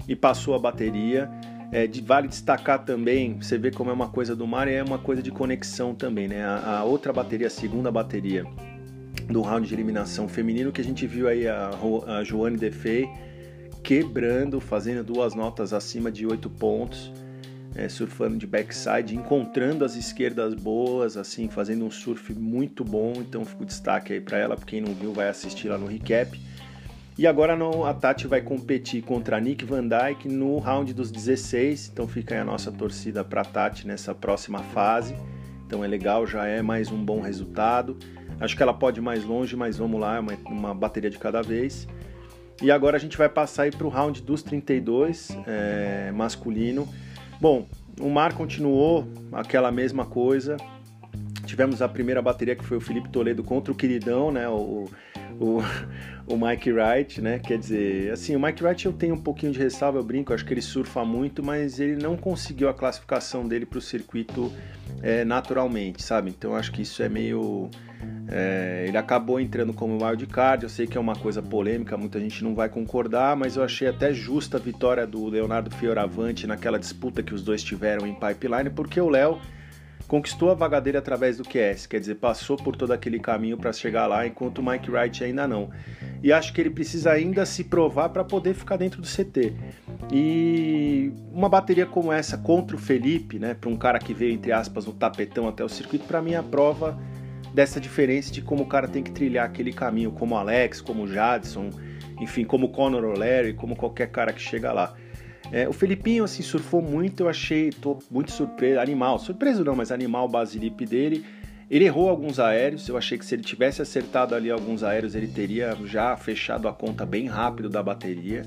e 0.08 0.16
passou 0.16 0.54
a 0.56 0.60
bateria. 0.60 1.30
É, 1.72 1.88
de, 1.88 2.02
vale 2.02 2.28
destacar 2.28 2.86
também, 2.86 3.42
você 3.42 3.58
vê 3.58 3.72
como 3.72 3.90
é 3.90 3.94
uma 3.94 4.08
coisa 4.08 4.36
do 4.36 4.46
mar 4.46 4.68
é 4.68 4.84
uma 4.84 5.00
coisa 5.00 5.24
de 5.24 5.32
conexão 5.32 5.96
também, 5.96 6.28
né? 6.28 6.44
A, 6.44 6.80
a, 6.80 6.84
outra 6.84 7.12
bateria, 7.12 7.48
a 7.48 7.50
segunda 7.50 7.92
bateria 7.92 8.46
do 9.28 9.42
round 9.42 9.68
de 9.68 9.74
eliminação 9.74 10.28
feminino 10.28 10.72
que 10.72 10.82
a 10.82 10.84
gente 10.84 11.08
viu 11.08 11.28
aí 11.28 11.48
a, 11.48 11.72
a 12.08 12.24
Joane 12.24 12.58
Defei 12.58 13.10
quebrando, 13.84 14.62
fazendo 14.62 15.04
duas 15.04 15.36
notas 15.36 15.74
acima 15.74 16.12
de 16.12 16.26
oito 16.26 16.50
pontos, 16.50 17.12
é, 17.76 17.90
surfando 17.90 18.38
de 18.38 18.46
backside, 18.46 19.16
encontrando 19.16 19.84
as 19.84 19.96
esquerdas 19.96 20.54
boas, 20.54 21.18
assim, 21.18 21.50
fazendo 21.50 21.86
um 21.86 21.92
surf 21.92 22.34
muito 22.34 22.84
bom. 22.84 23.14
Então 23.18 23.44
fica 23.44 23.64
o 23.64 23.66
destaque 23.66 24.14
aí 24.14 24.22
para 24.22 24.38
ela, 24.38 24.56
para 24.56 24.66
quem 24.66 24.82
não 24.82 24.94
viu 24.94 25.14
vai 25.14 25.28
assistir 25.28 25.70
lá 25.70 25.78
no 25.78 25.88
recap. 25.88 26.40
E 27.18 27.28
agora 27.28 27.56
a 27.88 27.94
Tati 27.94 28.26
vai 28.26 28.42
competir 28.42 29.04
contra 29.04 29.38
a 29.38 29.40
Nick 29.40 29.64
Van 29.66 29.88
Dyke 29.88 30.28
no 30.28 30.58
round 30.58 30.94
dos 30.94 31.12
16. 31.12 31.92
Então 31.94 32.08
fica 32.08 32.34
aí 32.34 32.42
a 32.42 32.46
nossa 32.46 32.72
torcida 32.72 33.24
para 33.24 33.44
Tati 33.44 33.88
nessa 33.88 34.16
próxima 34.16 34.60
fase. 34.60 35.16
Então 35.68 35.84
é 35.84 35.88
legal, 35.88 36.26
já 36.26 36.46
é 36.46 36.62
mais 36.62 36.92
um 36.92 37.04
bom 37.04 37.22
resultado. 37.22 37.98
Acho 38.40 38.58
que 38.58 38.64
ela 38.64 38.74
pode 38.74 39.00
ir 39.00 39.04
mais 39.04 39.24
longe, 39.24 39.56
mas 39.56 39.78
vamos 39.78 40.00
lá, 40.02 40.20
uma, 40.20 40.34
uma 40.46 40.74
bateria 40.74 41.10
de 41.10 41.20
cada 41.20 41.42
vez. 41.42 41.88
E 42.62 42.72
agora 42.72 42.98
a 42.98 43.00
gente 43.00 43.18
vai 43.18 43.30
passar 43.30 43.70
para 43.72 43.86
o 43.86 43.90
round 43.90 44.22
dos 44.22 44.42
32, 44.42 45.38
é, 45.48 46.12
masculino. 46.12 46.88
Bom, 47.40 47.68
o 48.00 48.10
mar 48.10 48.34
continuou 48.34 49.08
aquela 49.32 49.72
mesma 49.72 50.06
coisa. 50.06 50.58
Tivemos 51.46 51.82
a 51.82 51.90
primeira 51.90 52.22
bateria 52.22 52.56
que 52.56 52.64
foi 52.64 52.78
o 52.78 52.82
Felipe 52.82 53.10
Toledo 53.10 53.44
contra 53.44 53.72
o 53.72 53.76
Queridão, 53.76 54.32
né? 54.32 54.48
O, 54.48 54.90
o, 55.40 55.60
o 56.28 56.38
Mike 56.38 56.72
Wright, 56.72 57.22
né? 57.22 57.40
Quer 57.40 57.58
dizer, 57.58 58.12
assim, 58.12 58.36
o 58.36 58.40
Mike 58.40 58.64
Wright 58.64 58.86
eu 58.86 58.94
tenho 58.94 59.16
um 59.16 59.22
pouquinho 59.22 59.52
de 59.52 59.60
ressalva, 59.60 60.00
eu 60.00 60.04
brinco, 60.04 60.34
acho 60.34 60.46
que 60.46 60.54
ele 60.54 60.62
surfa 60.62 61.04
muito, 61.04 61.44
mas 61.44 61.80
ele 61.80 62.02
não 62.02 62.16
conseguiu 62.16 62.70
a 62.70 62.74
classificação 62.74 63.48
dele 63.48 63.66
para 63.66 63.78
o 63.78 63.82
circuito 63.82 64.52
é, 65.04 65.26
naturalmente, 65.26 66.02
sabe? 66.02 66.30
Então 66.30 66.56
acho 66.56 66.72
que 66.72 66.82
isso 66.82 67.04
é 67.04 67.10
meio. 67.10 67.70
É, 68.28 68.86
ele 68.88 68.98
acabou 68.98 69.40
entrando 69.40 69.74
como 69.74 70.04
wildcard, 70.04 70.64
eu 70.64 70.70
sei 70.70 70.88
que 70.88 70.98
é 70.98 71.00
uma 71.00 71.16
coisa 71.16 71.42
polêmica, 71.42 71.98
muita 71.98 72.20
gente 72.20 72.44
não 72.44 72.56
vai 72.56 72.70
concordar, 72.70 73.36
mas 73.36 73.58
eu 73.58 73.64
achei 73.64 73.88
até 73.88 74.14
justa 74.14 74.58
a 74.58 74.60
vitória 74.60 75.06
do 75.06 75.28
Leonardo 75.28 75.70
Fioravante 75.72 76.48
naquela 76.48 76.80
disputa 76.80 77.22
que 77.22 77.34
os 77.34 77.44
dois 77.44 77.64
tiveram 77.64 78.08
em 78.08 78.14
pipeline, 78.14 78.70
porque 78.70 79.00
o 79.00 79.10
Léo 79.10 79.40
conquistou 80.14 80.52
a 80.52 80.54
vaga 80.54 80.80
dele 80.80 80.98
através 80.98 81.38
do 81.38 81.44
QS, 81.44 81.88
quer 81.88 82.00
dizer, 82.00 82.14
passou 82.14 82.56
por 82.56 82.76
todo 82.76 82.92
aquele 82.92 83.18
caminho 83.18 83.58
para 83.58 83.74
chegar 83.74 84.06
lá, 84.06 84.28
enquanto 84.28 84.60
o 84.60 84.64
Mike 84.64 84.92
Wright 84.92 85.24
ainda 85.24 85.48
não. 85.48 85.72
E 86.22 86.32
acho 86.32 86.54
que 86.54 86.62
ele 86.62 86.70
precisa 86.70 87.12
ainda 87.12 87.44
se 87.48 87.64
provar 87.64 88.10
para 88.10 88.24
poder 88.24 88.54
ficar 88.54 88.78
dentro 88.78 89.02
do 89.02 89.08
CT. 89.08 89.56
E 90.12 91.12
uma 91.32 91.50
bateria 91.50 91.88
como 91.88 92.14
essa 92.14 92.38
contra 92.38 92.76
o 92.76 92.80
Felipe, 92.80 93.40
né, 93.40 93.56
para 93.56 93.72
um 93.72 93.76
cara 93.76 93.98
que 93.98 94.14
veio 94.14 94.34
entre 94.34 94.52
aspas 94.52 94.86
no 94.86 94.94
tapetão 94.94 95.48
até 95.48 95.66
o 95.66 95.70
circuito, 95.70 96.06
para 96.06 96.22
mim 96.22 96.34
é 96.34 96.38
a 96.38 96.44
prova 96.44 96.96
dessa 97.52 97.82
diferença 97.82 98.32
de 98.32 98.44
como 98.44 98.66
o 98.66 98.68
cara 98.68 98.88
tem 98.88 99.02
que 99.02 99.10
trilhar 99.10 99.48
aquele 99.48 99.74
caminho, 99.74 100.12
como 100.12 100.36
Alex, 100.36 100.80
como 100.80 101.06
o 101.06 101.08
Jadson, 101.08 101.72
enfim, 102.22 102.46
como 102.46 102.68
o 102.68 102.70
Conor 102.70 103.04
O'Leary, 103.04 103.56
como 103.56 103.76
qualquer 103.76 104.12
cara 104.12 104.32
que 104.32 104.42
chega 104.44 104.72
lá. 104.72 104.94
É, 105.54 105.70
o 105.70 105.72
Felipinho, 105.72 106.24
assim, 106.24 106.42
surfou 106.42 106.82
muito, 106.82 107.22
eu 107.22 107.30
achei, 107.30 107.70
tô 107.70 108.00
muito 108.10 108.32
surpreso, 108.32 108.80
animal, 108.80 109.20
surpreso 109.20 109.64
não, 109.64 109.76
mas 109.76 109.92
animal 109.92 110.26
o 110.26 110.28
basilip 110.28 110.84
dele. 110.84 111.24
Ele 111.70 111.86
errou 111.86 112.10
alguns 112.10 112.40
aéreos, 112.40 112.90
eu 112.90 112.98
achei 112.98 113.20
que 113.20 113.26
se 113.26 113.36
ele 113.36 113.44
tivesse 113.44 113.80
acertado 113.80 114.34
ali 114.34 114.50
alguns 114.50 114.82
aéreos, 114.82 115.14
ele 115.14 115.28
teria 115.28 115.78
já 115.86 116.18
fechado 116.18 116.68
a 116.68 116.74
conta 116.74 117.06
bem 117.06 117.28
rápido 117.28 117.70
da 117.70 117.84
bateria. 117.84 118.42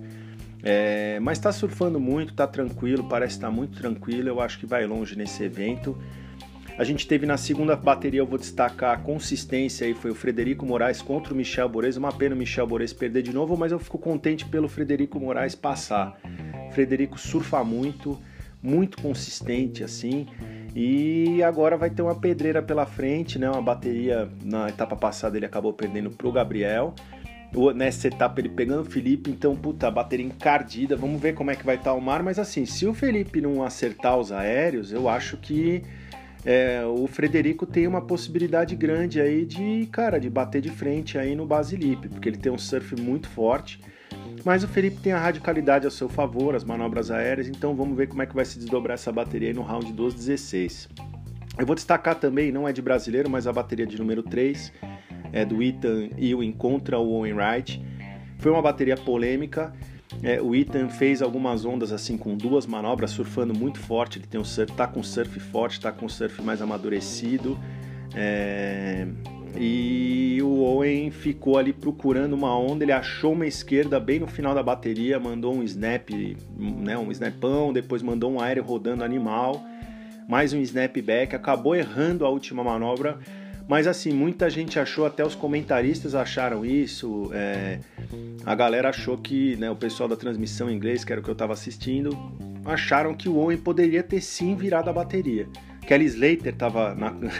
É, 0.64 1.20
mas 1.20 1.38
está 1.38 1.52
surfando 1.52 2.00
muito, 2.00 2.32
está 2.32 2.44
tranquilo, 2.44 3.04
parece 3.08 3.36
estar 3.36 3.46
tá 3.46 3.52
muito 3.52 3.78
tranquilo. 3.78 4.28
Eu 4.28 4.40
acho 4.40 4.58
que 4.58 4.66
vai 4.66 4.84
longe 4.84 5.16
nesse 5.16 5.44
evento. 5.44 5.96
A 6.76 6.82
gente 6.82 7.06
teve 7.06 7.24
na 7.24 7.36
segunda 7.36 7.76
bateria, 7.76 8.20
eu 8.20 8.26
vou 8.26 8.38
destacar 8.38 8.92
a 8.94 9.00
consistência 9.00 9.86
aí, 9.86 9.94
foi 9.94 10.10
o 10.10 10.14
Frederico 10.14 10.66
Moraes 10.66 11.00
contra 11.00 11.32
o 11.32 11.36
Michel 11.36 11.68
Borges. 11.68 11.96
Uma 11.96 12.12
pena 12.12 12.34
o 12.34 12.38
Michel 12.38 12.66
Borges 12.66 12.92
perder 12.92 13.22
de 13.22 13.32
novo, 13.32 13.56
mas 13.56 13.70
eu 13.70 13.78
fico 13.78 13.96
contente 13.96 14.44
pelo 14.44 14.68
Frederico 14.68 15.20
Moraes 15.20 15.54
passar. 15.54 16.18
Frederico 16.76 17.18
surfa 17.18 17.64
muito, 17.64 18.18
muito 18.62 19.00
consistente 19.00 19.82
assim. 19.82 20.26
E 20.74 21.42
agora 21.42 21.74
vai 21.74 21.88
ter 21.88 22.02
uma 22.02 22.14
pedreira 22.14 22.60
pela 22.60 22.84
frente, 22.84 23.38
né? 23.38 23.48
Uma 23.48 23.62
bateria 23.62 24.28
na 24.44 24.68
etapa 24.68 24.94
passada 24.94 25.38
ele 25.38 25.46
acabou 25.46 25.72
perdendo 25.72 26.10
pro 26.10 26.30
Gabriel. 26.30 26.94
Nessa 27.74 28.08
etapa 28.08 28.42
ele 28.42 28.50
pegando 28.50 28.82
o 28.82 28.84
Felipe, 28.84 29.30
então, 29.30 29.56
puta, 29.56 29.90
bateria 29.90 30.26
encardida. 30.26 30.94
Vamos 30.96 31.18
ver 31.18 31.32
como 31.32 31.50
é 31.50 31.56
que 31.56 31.64
vai 31.64 31.76
estar 31.76 31.92
tá 31.92 31.96
o 31.96 32.00
mar. 32.00 32.22
Mas 32.22 32.38
assim, 32.38 32.66
se 32.66 32.86
o 32.86 32.92
Felipe 32.92 33.40
não 33.40 33.62
acertar 33.62 34.18
os 34.18 34.30
aéreos, 34.30 34.92
eu 34.92 35.08
acho 35.08 35.38
que 35.38 35.82
é, 36.44 36.84
o 36.84 37.06
Frederico 37.06 37.64
tem 37.64 37.86
uma 37.86 38.02
possibilidade 38.02 38.76
grande 38.76 39.18
aí 39.18 39.46
de, 39.46 39.88
cara, 39.90 40.20
de 40.20 40.28
bater 40.28 40.60
de 40.60 40.68
frente 40.68 41.16
aí 41.16 41.34
no 41.34 41.46
Basilipe, 41.46 42.06
porque 42.10 42.28
ele 42.28 42.36
tem 42.36 42.52
um 42.52 42.58
surf 42.58 42.94
muito 43.00 43.30
forte. 43.30 43.80
Mas 44.44 44.62
o 44.62 44.68
Felipe 44.68 44.98
tem 45.00 45.12
a 45.12 45.18
radicalidade 45.18 45.86
a 45.86 45.90
seu 45.90 46.08
favor, 46.08 46.54
as 46.54 46.64
manobras 46.64 47.10
aéreas, 47.10 47.48
então 47.48 47.74
vamos 47.74 47.96
ver 47.96 48.06
como 48.06 48.22
é 48.22 48.26
que 48.26 48.34
vai 48.34 48.44
se 48.44 48.58
desdobrar 48.58 48.94
essa 48.94 49.10
bateria 49.10 49.48
aí 49.48 49.54
no 49.54 49.62
round 49.62 49.92
12-16. 49.92 50.88
Eu 51.58 51.66
vou 51.66 51.74
destacar 51.74 52.14
também, 52.14 52.52
não 52.52 52.68
é 52.68 52.72
de 52.72 52.82
brasileiro, 52.82 53.28
mas 53.30 53.46
a 53.46 53.52
bateria 53.52 53.86
de 53.86 53.98
número 53.98 54.22
3 54.22 54.72
é 55.32 55.44
do 55.44 55.62
Ethan 55.62 56.10
Ewing 56.16 56.52
contra 56.52 56.98
o 56.98 57.10
Owen 57.12 57.34
Wright. 57.34 57.84
Foi 58.38 58.52
uma 58.52 58.62
bateria 58.62 58.96
polêmica, 58.96 59.72
é, 60.22 60.40
o 60.40 60.54
Ethan 60.54 60.88
fez 60.88 61.20
algumas 61.20 61.64
ondas 61.64 61.92
assim 61.92 62.16
com 62.16 62.36
duas 62.36 62.66
manobras, 62.66 63.10
surfando 63.10 63.54
muito 63.54 63.78
forte. 63.78 64.18
Ele 64.18 64.26
tem 64.26 64.40
um 64.40 64.44
surf, 64.44 64.72
tá 64.72 64.86
com 64.86 65.02
surf 65.02 65.38
forte, 65.40 65.80
tá 65.80 65.92
com 65.92 66.08
surf 66.08 66.40
mais 66.42 66.62
amadurecido. 66.62 67.58
É, 68.14 69.06
e 69.58 70.40
o 70.42 70.62
Owen 70.62 71.10
ficou 71.10 71.58
ali 71.58 71.72
procurando 71.72 72.32
uma 72.34 72.56
onda. 72.58 72.84
Ele 72.84 72.92
achou 72.92 73.32
uma 73.32 73.46
esquerda 73.46 73.98
bem 73.98 74.20
no 74.20 74.26
final 74.26 74.54
da 74.54 74.62
bateria, 74.62 75.18
mandou 75.18 75.54
um 75.54 75.62
snap, 75.62 76.10
né, 76.56 76.96
um 76.96 77.10
snapão, 77.10 77.72
depois 77.72 78.02
mandou 78.02 78.32
um 78.32 78.40
aéreo 78.40 78.64
rodando 78.64 79.04
animal, 79.04 79.64
mais 80.28 80.52
um 80.52 80.60
snap 80.60 80.96
back. 81.02 81.34
Acabou 81.34 81.74
errando 81.74 82.24
a 82.24 82.28
última 82.28 82.62
manobra 82.62 83.18
mas 83.68 83.88
assim, 83.88 84.12
muita 84.12 84.48
gente 84.48 84.78
achou, 84.78 85.04
até 85.06 85.24
os 85.24 85.34
comentaristas 85.34 86.14
acharam 86.14 86.64
isso. 86.64 87.30
É, 87.32 87.80
a 88.44 88.54
galera 88.54 88.90
achou 88.90 89.18
que, 89.18 89.56
né, 89.56 89.68
o 89.68 89.74
pessoal 89.74 90.08
da 90.08 90.16
transmissão 90.16 90.70
em 90.70 90.76
inglês, 90.76 91.04
que 91.04 91.12
era 91.12 91.20
o 91.20 91.24
que 91.24 91.30
eu 91.30 91.32
estava 91.32 91.52
assistindo, 91.52 92.16
acharam 92.64 93.12
que 93.12 93.28
o 93.28 93.36
Owen 93.36 93.58
poderia 93.58 94.04
ter 94.04 94.20
sim 94.20 94.54
virado 94.54 94.88
a 94.88 94.92
bateria. 94.92 95.48
Kelly 95.86 96.06
Slater 96.06 96.52
estava 96.52 96.96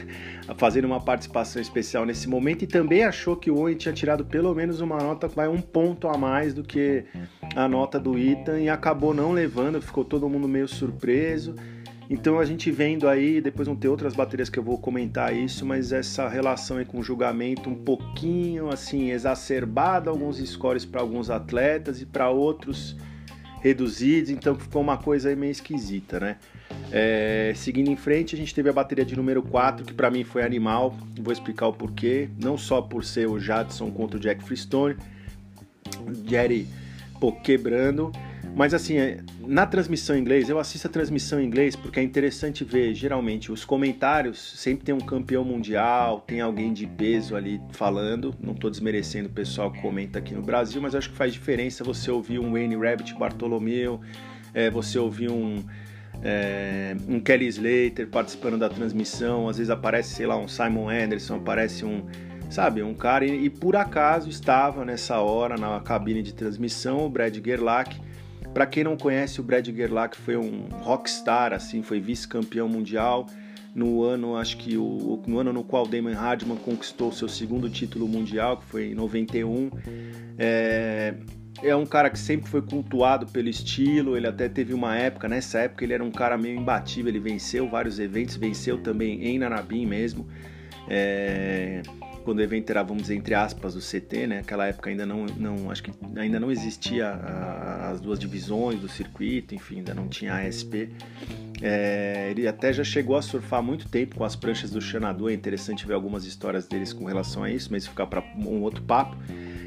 fazendo 0.57 0.85
uma 0.85 1.01
participação 1.01 1.61
especial 1.61 2.07
nesse 2.07 2.29
momento 2.29 2.63
e 2.63 2.67
também 2.67 3.03
achou 3.03 3.37
que 3.37 3.51
o 3.51 3.59
Owen 3.59 3.77
tinha 3.77 3.93
tirado 3.93 4.25
pelo 4.25 4.55
menos 4.55 4.81
uma 4.81 4.99
nota, 4.99 5.27
vai 5.27 5.49
um 5.49 5.61
ponto 5.61 6.09
a 6.09 6.17
mais 6.17 6.55
do 6.55 6.63
que 6.63 7.05
a 7.55 7.69
nota 7.69 7.99
do 7.99 8.17
Ethan 8.17 8.61
e 8.61 8.69
acabou 8.69 9.13
não 9.13 9.33
levando, 9.33 9.83
ficou 9.83 10.05
todo 10.05 10.29
mundo 10.29 10.49
meio 10.49 10.69
surpreso. 10.69 11.55
Então 12.09 12.39
a 12.39 12.45
gente 12.45 12.71
vendo 12.71 13.09
aí, 13.09 13.41
depois 13.41 13.67
vão 13.67 13.75
ter 13.75 13.89
outras 13.89 14.15
baterias 14.15 14.49
que 14.49 14.59
eu 14.59 14.63
vou 14.63 14.79
comentar 14.79 15.35
isso, 15.35 15.67
mas 15.67 15.91
essa 15.91 16.29
relação 16.29 16.77
aí 16.77 16.85
com 16.85 17.01
o 17.01 17.03
julgamento 17.03 17.69
um 17.69 17.75
pouquinho 17.75 18.69
assim 18.69 19.11
exacerbada, 19.11 20.09
alguns 20.09 20.39
scores 20.39 20.85
para 20.85 21.01
alguns 21.01 21.31
atletas 21.31 22.01
e 22.01 22.07
para 22.07 22.31
outros 22.31 22.97
reduzidos, 23.61 24.31
então 24.31 24.55
ficou 24.55 24.81
uma 24.81 24.97
coisa 24.97 25.29
aí 25.29 25.35
meio 25.35 25.51
esquisita, 25.51 26.21
né? 26.21 26.37
É, 26.93 27.53
seguindo 27.57 27.91
em 27.91 27.97
frente, 27.97 28.35
a 28.35 28.39
gente 28.39 28.55
teve 28.55 28.69
a 28.69 28.73
bateria 28.73 29.05
de 29.05 29.17
número 29.17 29.43
4, 29.43 29.85
que 29.85 29.93
para 29.93 30.11
mim 30.11 30.25
foi 30.25 30.43
animal, 30.43 30.97
vou 31.21 31.33
explicar 31.33 31.67
o 31.67 31.73
porquê, 31.73 32.29
não 32.41 32.57
só 32.57 32.81
por 32.81 33.05
ser 33.05 33.29
o 33.29 33.39
Jadson 33.39 33.91
contra 33.91 34.17
o 34.17 34.21
Jack 34.21 34.43
Freestone, 34.45 34.97
Jerry 36.29 36.67
pô, 37.21 37.33
quebrando, 37.33 38.13
mas 38.57 38.73
assim, 38.73 38.97
é, 38.97 39.19
na 39.47 39.67
transmissão 39.67 40.17
em 40.17 40.21
inglês, 40.21 40.49
eu 40.49 40.59
assisto 40.59 40.87
a 40.87 40.91
transmissão 40.91 41.39
em 41.39 41.45
inglês 41.45 41.77
porque 41.77 42.01
é 42.01 42.03
interessante 42.03 42.65
ver, 42.65 42.95
geralmente, 42.95 43.53
os 43.53 43.67
comentários 43.67 44.39
sempre 44.57 44.83
tem 44.83 44.95
um 44.95 45.01
campeão 45.01 45.45
mundial, 45.45 46.21
tem 46.27 46.41
alguém 46.41 46.73
de 46.73 46.87
peso 46.87 47.37
ali 47.37 47.61
falando. 47.73 48.35
Não 48.41 48.55
estou 48.55 48.71
desmerecendo 48.71 49.29
o 49.29 49.31
pessoal 49.31 49.71
que 49.71 49.83
comenta 49.83 50.21
aqui 50.21 50.35
no 50.35 50.41
Brasil, 50.41 50.81
mas 50.81 50.95
acho 50.95 51.11
que 51.11 51.17
faz 51.17 51.35
diferença 51.35 51.85
você 51.85 52.11
ouvir 52.11 52.39
um 52.39 52.53
Wayne 52.53 52.77
Rabbit 52.77 53.15
Bartolomeu, 53.19 54.01
é, 54.55 54.71
você 54.71 54.99
ouvir 54.99 55.31
um, 55.31 55.63
é, 56.23 56.97
um 57.09 57.21
Kelly 57.21 57.47
Slater 57.47 58.09
participando 58.09 58.59
da 58.59 58.69
transmissão, 58.69 59.49
às 59.49 59.59
vezes 59.59 59.71
aparece, 59.71 60.15
sei 60.15 60.27
lá, 60.27 60.37
um 60.37 60.49
Simon 60.49 60.89
Anderson, 60.89 61.37
aparece 61.37 61.85
um 61.85 62.05
sabe, 62.49 62.81
um 62.81 62.95
cara 62.95 63.25
e, 63.27 63.47
e, 63.47 63.51
por 63.51 63.75
acaso 63.75 64.29
estava 64.29 64.85
nessa 64.85 65.19
hora 65.19 65.57
na 65.57 65.81
cabine 65.81 66.23
de 66.23 66.33
transmissão 66.33 67.05
o 67.05 67.11
Brad 67.11 67.37
Gerlach 67.45 68.01
para 68.57 68.65
quem 68.65 68.83
não 68.83 68.97
conhece, 68.97 69.39
o 69.39 69.45
Brad 69.45 69.69
Gerlach 69.69 70.17
foi 70.17 70.35
um 70.35 70.67
rockstar, 70.81 71.53
assim, 71.53 71.83
foi 71.83 72.01
vice-campeão 72.01 72.67
mundial 72.67 73.27
no 73.75 74.03
ano, 74.03 74.35
acho 74.35 74.57
que 74.57 74.79
o, 74.79 75.23
no 75.27 75.39
ano 75.39 75.53
no 75.53 75.63
qual 75.63 75.87
Damon 75.87 76.15
Hardman 76.15 76.57
conquistou 76.57 77.13
seu 77.13 77.29
segundo 77.29 77.69
título 77.69 78.09
mundial, 78.09 78.57
que 78.57 78.65
foi 78.65 78.93
em 78.93 78.95
91. 78.95 79.71
É, 80.39 81.17
é 81.63 81.75
um 81.75 81.87
cara 81.87 82.11
que 82.11 82.19
sempre 82.19 82.49
foi 82.49 82.63
cultuado 82.63 83.27
pelo 83.27 83.49
estilo, 83.49 84.17
ele 84.17 84.27
até 84.27 84.49
teve 84.49 84.75
uma 84.75 84.97
época, 84.97 85.29
nessa 85.29 85.61
época 85.61 85.85
ele 85.85 85.95
era 85.95 86.05
um 86.05 86.11
cara 86.11 86.37
meio 86.37 86.59
imbatível, 86.59 87.11
ele 87.11 87.21
venceu 87.21 87.69
vários 87.69 87.99
eventos, 87.99 88.37
venceu 88.37 88.79
também 88.79 89.25
em 89.25 89.39
Nanabim 89.39 89.87
mesmo. 89.87 90.27
É, 90.89 91.83
quando 92.27 92.41
o 92.41 92.43
evento 92.43 92.69
era, 92.71 92.83
vamos 92.83 93.05
dizer, 93.05 93.15
entre 93.15 93.35
aspas, 93.35 93.75
do 93.75 93.81
CT, 93.81 94.27
né? 94.27 94.39
Aquela 94.41 94.67
época 94.67 94.91
ainda 94.91 95.07
não, 95.07 95.27
não 95.27 95.71
acho 95.71 95.81
que 95.81 95.93
ainda 96.17 96.41
não 96.41 96.51
existia 96.51 97.07
a, 97.07 97.91
as 97.91 98.01
duas 98.01 98.19
divisões 98.19 98.81
do 98.81 98.89
circuito, 98.89 99.55
enfim, 99.55 99.77
ainda 99.77 99.95
não 99.95 100.09
tinha 100.09 100.35
ASP. 100.35 100.91
É, 101.63 102.27
ele 102.33 102.49
até 102.49 102.73
já 102.73 102.83
chegou 102.83 103.17
a 103.17 103.23
surfar 103.23 103.63
muito 103.63 103.89
tempo 103.89 104.17
com 104.17 104.25
as 104.25 104.35
pranchas 104.35 104.73
do 104.73 104.81
Xanadu, 104.81 105.31
é 105.31 105.35
interessante 105.35 105.87
ver 105.87 105.95
algumas 105.95 106.25
histórias 106.25 106.67
deles 106.67 106.93
com 106.93 107.05
relação 107.05 107.45
a 107.45 107.51
isso, 107.51 107.69
mas 107.71 107.87
ficar 107.87 108.09
para 108.09 108.25
um 108.37 108.61
outro 108.63 108.83
papo. 108.83 109.17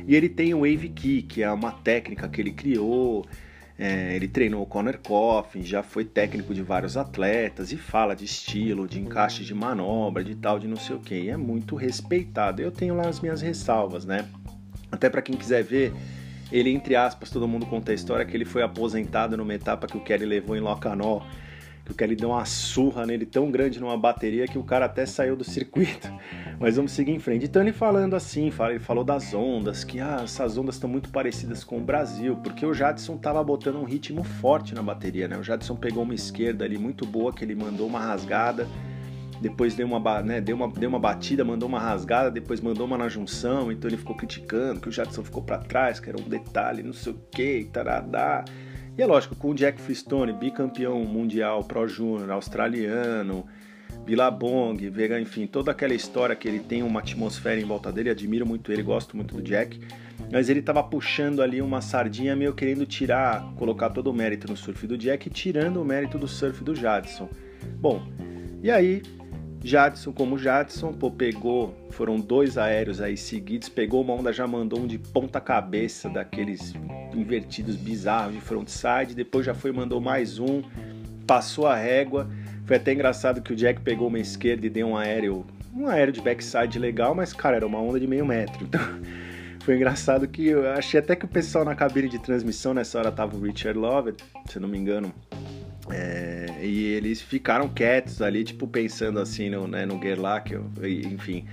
E 0.06 0.14
ele 0.14 0.28
tem 0.28 0.54
o 0.54 0.60
Wave 0.60 0.90
Key, 0.90 1.22
que 1.22 1.42
é 1.42 1.50
uma 1.50 1.72
técnica 1.72 2.28
que 2.28 2.42
ele 2.42 2.52
criou, 2.52 3.26
é, 3.82 4.14
ele 4.14 4.28
treinou 4.28 4.62
o 4.62 4.66
Conor 4.66 4.98
Coffin, 4.98 5.64
já 5.64 5.82
foi 5.82 6.04
técnico 6.04 6.54
de 6.54 6.62
vários 6.62 6.98
atletas 6.98 7.72
e 7.72 7.78
fala 7.78 8.14
de 8.14 8.26
estilo, 8.26 8.86
de 8.86 9.00
encaixe 9.00 9.46
de 9.46 9.54
manobra, 9.54 10.22
de 10.22 10.36
tal, 10.36 10.60
de 10.60 10.68
não 10.68 10.76
sei 10.76 10.98
o 10.98 11.00
que. 11.00 11.16
E 11.16 11.30
é 11.30 11.38
muito 11.38 11.78
respeitado. 11.78 12.62
Eu 12.62 12.74
tenho 12.74 12.94
lá 12.94 13.08
as 13.08 13.22
minhas 13.22 13.42
ressalvas, 13.42 14.04
né? 14.04 14.28
Até 14.92 15.10
para 15.10 15.22
quem 15.22 15.34
quiser 15.34 15.64
ver, 15.64 15.94
ele, 16.52 16.72
entre 16.72 16.98
aspas, 16.98 17.30
todo 17.30 17.48
mundo 17.48 17.66
conta 17.68 17.94
a 17.94 17.96
história 17.96 18.26
que 18.26 18.36
ele 18.36 18.44
foi 18.44 18.64
aposentado 18.64 19.38
numa 19.38 19.54
etapa 19.54 19.88
que 19.88 19.96
o 19.96 20.02
Kelly 20.02 20.26
levou 20.26 20.58
em 20.58 20.60
Locanó 20.60 21.22
que 21.90 21.94
o 21.94 21.96
Kelly 21.96 22.16
deu 22.16 22.30
uma 22.30 22.46
surra 22.46 23.04
nele 23.04 23.26
tão 23.26 23.50
grande 23.50 23.80
numa 23.80 23.98
bateria 23.98 24.48
que 24.48 24.60
o 24.60 24.64
cara 24.64 24.86
até 24.86 25.08
saiu 25.08 25.36
do 25.36 25.44
circuito. 25.44 26.08
Mas 26.60 26.76
vamos 26.76 26.92
seguir 26.92 27.12
em 27.12 27.20
frente. 27.20 27.46
Então 27.46 27.62
ele 27.62 27.74
falando 27.74 28.16
assim, 28.16 28.52
ele 28.70 28.80
falou 28.80 29.04
das 29.04 29.34
ondas, 29.34 29.84
que 29.84 30.00
ah, 30.00 30.22
essas 30.24 30.58
ondas 30.58 30.76
estão 30.76 30.90
muito 30.90 31.10
parecidas 31.10 31.64
com 31.64 31.78
o 31.78 31.82
Brasil, 31.82 32.36
porque 32.38 32.66
o 32.66 32.74
Jadson 32.74 33.18
tava 33.18 33.44
botando 33.44 33.78
um 33.78 33.86
ritmo 33.86 34.24
forte 34.24 34.76
na 34.76 34.84
bateria, 34.84 35.28
né? 35.28 35.38
O 35.38 35.44
Jadson 35.44 35.76
pegou 35.76 36.04
uma 36.04 36.14
esquerda 36.14 36.64
ali 36.64 36.78
muito 36.78 37.06
boa, 37.06 37.34
que 37.34 37.44
ele 37.44 37.56
mandou 37.56 37.88
uma 37.88 38.00
rasgada, 38.00 38.68
depois 39.42 39.74
deu 39.74 39.88
uma, 39.88 40.22
né, 40.22 40.42
deu 40.42 40.56
uma, 40.56 40.68
deu 40.68 40.90
uma 40.90 41.00
batida, 41.00 41.44
mandou 41.44 41.68
uma 41.68 41.80
rasgada, 41.80 42.30
depois 42.30 42.60
mandou 42.62 42.86
uma 42.86 42.98
na 42.98 43.08
junção, 43.08 43.72
então 43.72 43.90
ele 43.90 43.98
ficou 43.98 44.16
criticando 44.16 44.82
que 44.82 44.90
o 44.90 44.92
Jadson 44.92 45.24
ficou 45.24 45.42
para 45.42 45.58
trás, 45.60 46.00
que 46.00 46.10
era 46.10 46.20
um 46.20 46.28
detalhe, 46.28 46.84
não 46.84 46.94
sei 46.94 47.14
o 47.14 47.20
que, 47.32 47.70
taradá. 47.72 48.44
E 49.00 49.02
é 49.02 49.06
lógico, 49.06 49.34
com 49.34 49.52
o 49.52 49.56
Jack 49.56 49.80
Freestone, 49.80 50.34
bicampeão 50.34 51.00
mundial 51.06 51.64
Pro 51.64 51.88
Júnior, 51.88 52.32
australiano, 52.32 53.46
Billabong, 54.04 54.90
Vega, 54.90 55.18
enfim, 55.22 55.48
toda 55.48 55.72
aquela 55.72 55.94
história 55.94 56.36
que 56.36 56.46
ele 56.46 56.60
tem 56.60 56.84
uma 56.84 57.00
atmosfera 57.00 57.62
em 57.62 57.64
volta 57.64 57.94
dele, 57.94 58.10
admiro 58.10 58.46
muito 58.46 58.74
ele, 58.74 58.84
gosto 58.84 59.16
muito 59.16 59.34
do 59.36 59.42
Jack, 59.42 59.80
mas 60.30 60.50
ele 60.50 60.60
estava 60.60 60.84
puxando 60.84 61.42
ali 61.42 61.62
uma 61.62 61.80
sardinha 61.80 62.36
meio 62.36 62.54
querendo 62.54 62.86
tirar, 62.86 63.42
colocar 63.56 63.90
todo 63.90 64.08
o 64.08 64.14
mérito 64.14 64.50
no 64.50 64.58
surf 64.58 64.86
do 64.86 64.98
Jack, 64.98 65.30
tirando 65.30 65.82
o 65.82 65.86
mérito 65.86 66.18
do 66.18 66.28
surf 66.28 66.62
do 66.62 66.76
Jadson. 66.76 67.30
Bom, 67.80 68.06
e 68.62 68.70
aí 68.70 69.02
Jadson 69.64 70.12
como 70.12 70.38
Jadson, 70.38 70.92
pô, 70.92 71.10
pegou, 71.10 71.74
foram 71.92 72.20
dois 72.20 72.58
aéreos 72.58 73.00
aí 73.00 73.16
seguidos, 73.16 73.70
pegou 73.70 74.02
uma 74.02 74.14
onda, 74.14 74.34
já 74.34 74.46
mandou 74.46 74.78
um 74.78 74.86
de 74.86 74.98
ponta 74.98 75.40
cabeça, 75.40 76.10
daqueles 76.10 76.74
invertidos 77.14 77.76
bizarros 77.76 78.34
de 78.34 78.42
frontside, 78.42 79.16
depois 79.16 79.46
já 79.46 79.54
foi 79.54 79.72
mandou 79.72 80.00
mais 80.00 80.40
um, 80.40 80.62
passou 81.26 81.68
a 81.68 81.76
régua, 81.76 82.30
foi 82.66 82.76
até 82.76 82.94
engraçado 82.94 83.42
que 83.42 83.54
o 83.54 83.56
Jack 83.56 83.82
pegou 83.82 84.08
uma 84.08 84.20
esquerda 84.20 84.66
e 84.66 84.70
deu 84.70 84.88
um 84.88 84.98
aéreo 84.98 85.46
um 85.74 85.88
aéreo 85.88 86.12
de 86.12 86.22
backside 86.22 86.80
legal, 86.80 87.14
mas, 87.16 87.34
cara, 87.34 87.58
era 87.58 87.66
uma 87.66 87.80
onda 87.80 88.00
de 88.00 88.08
meio 88.08 88.26
metro. 88.26 88.64
Então, 88.64 88.82
foi 89.64 89.76
engraçado 89.76 90.28
que 90.28 90.48
eu 90.48 90.70
achei 90.72 91.00
até 91.00 91.16
que 91.16 91.26
o 91.26 91.28
pessoal 91.28 91.64
na 91.64 91.76
cabine 91.76 92.10
de 92.10 92.20
transmissão, 92.20 92.74
nessa 92.74 92.98
hora 92.98 93.12
tava 93.12 93.38
o 93.38 93.42
Richard 93.42 93.78
Lovett, 93.78 94.24
se 94.50 94.60
não 94.60 94.68
me 94.68 94.78
engano, 94.78 95.14
é, 95.90 96.48
e 96.62 96.86
eles 96.86 97.22
ficaram 97.22 97.68
quietos 97.68 98.22
ali, 98.22 98.44
tipo, 98.44 98.68
pensando 98.68 99.20
assim 99.20 99.50
no, 99.50 99.68
né, 99.68 99.86
no 99.86 100.00
Gerlach, 100.02 100.54
enfim, 100.84 101.46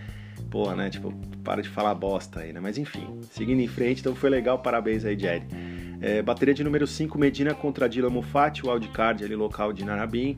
pô, 0.50 0.74
né, 0.74 0.90
tipo, 0.90 1.14
para 1.46 1.62
de 1.62 1.68
falar 1.68 1.94
bosta 1.94 2.40
aí, 2.40 2.52
né, 2.52 2.58
mas 2.58 2.76
enfim, 2.76 3.06
seguindo 3.30 3.60
em 3.60 3.68
frente, 3.68 4.00
então 4.00 4.16
foi 4.16 4.28
legal, 4.28 4.58
parabéns 4.58 5.04
aí, 5.04 5.16
Jed. 5.16 5.46
É, 6.00 6.20
bateria 6.20 6.52
de 6.52 6.64
número 6.64 6.88
5, 6.88 7.16
Medina 7.16 7.54
contra 7.54 7.88
Dylan 7.88 8.10
Mufati, 8.10 8.66
o 8.66 8.70
wildcard 8.70 9.24
ali 9.24 9.36
local 9.36 9.72
de 9.72 9.84
Narabim. 9.84 10.36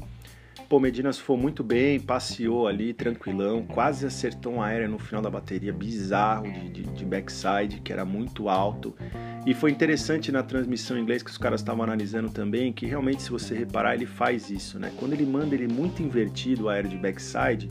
Pô, 0.69 0.79
Medina 0.79 1.11
foi 1.15 1.39
muito 1.39 1.65
bem, 1.65 1.99
passeou 1.99 2.69
ali, 2.69 2.93
tranquilão, 2.93 3.63
quase 3.63 4.05
acertou 4.05 4.53
um 4.53 4.63
aéreo 4.63 4.91
no 4.91 4.99
final 4.99 5.23
da 5.23 5.31
bateria, 5.31 5.73
bizarro 5.73 6.53
de, 6.53 6.69
de, 6.69 6.83
de, 6.83 7.05
backside, 7.07 7.81
que 7.83 7.91
era 7.91 8.05
muito 8.05 8.51
alto. 8.51 8.95
E 9.47 9.55
foi 9.55 9.71
interessante 9.71 10.31
na 10.31 10.43
transmissão 10.43 10.99
em 10.99 11.01
inglês 11.01 11.23
que 11.23 11.31
os 11.31 11.39
caras 11.39 11.63
estavam 11.63 11.85
analisando 11.85 12.29
também, 12.29 12.71
que 12.71 12.85
realmente, 12.85 13.23
se 13.23 13.31
você 13.31 13.55
reparar, 13.55 13.95
ele 13.95 14.05
faz 14.05 14.51
isso, 14.51 14.79
né? 14.79 14.93
Quando 14.99 15.15
ele 15.15 15.25
manda 15.25 15.55
ele 15.55 15.73
muito 15.73 16.03
invertido, 16.03 16.65
o 16.65 16.69
aéreo 16.69 16.91
de 16.91 16.99
backside, 16.99 17.67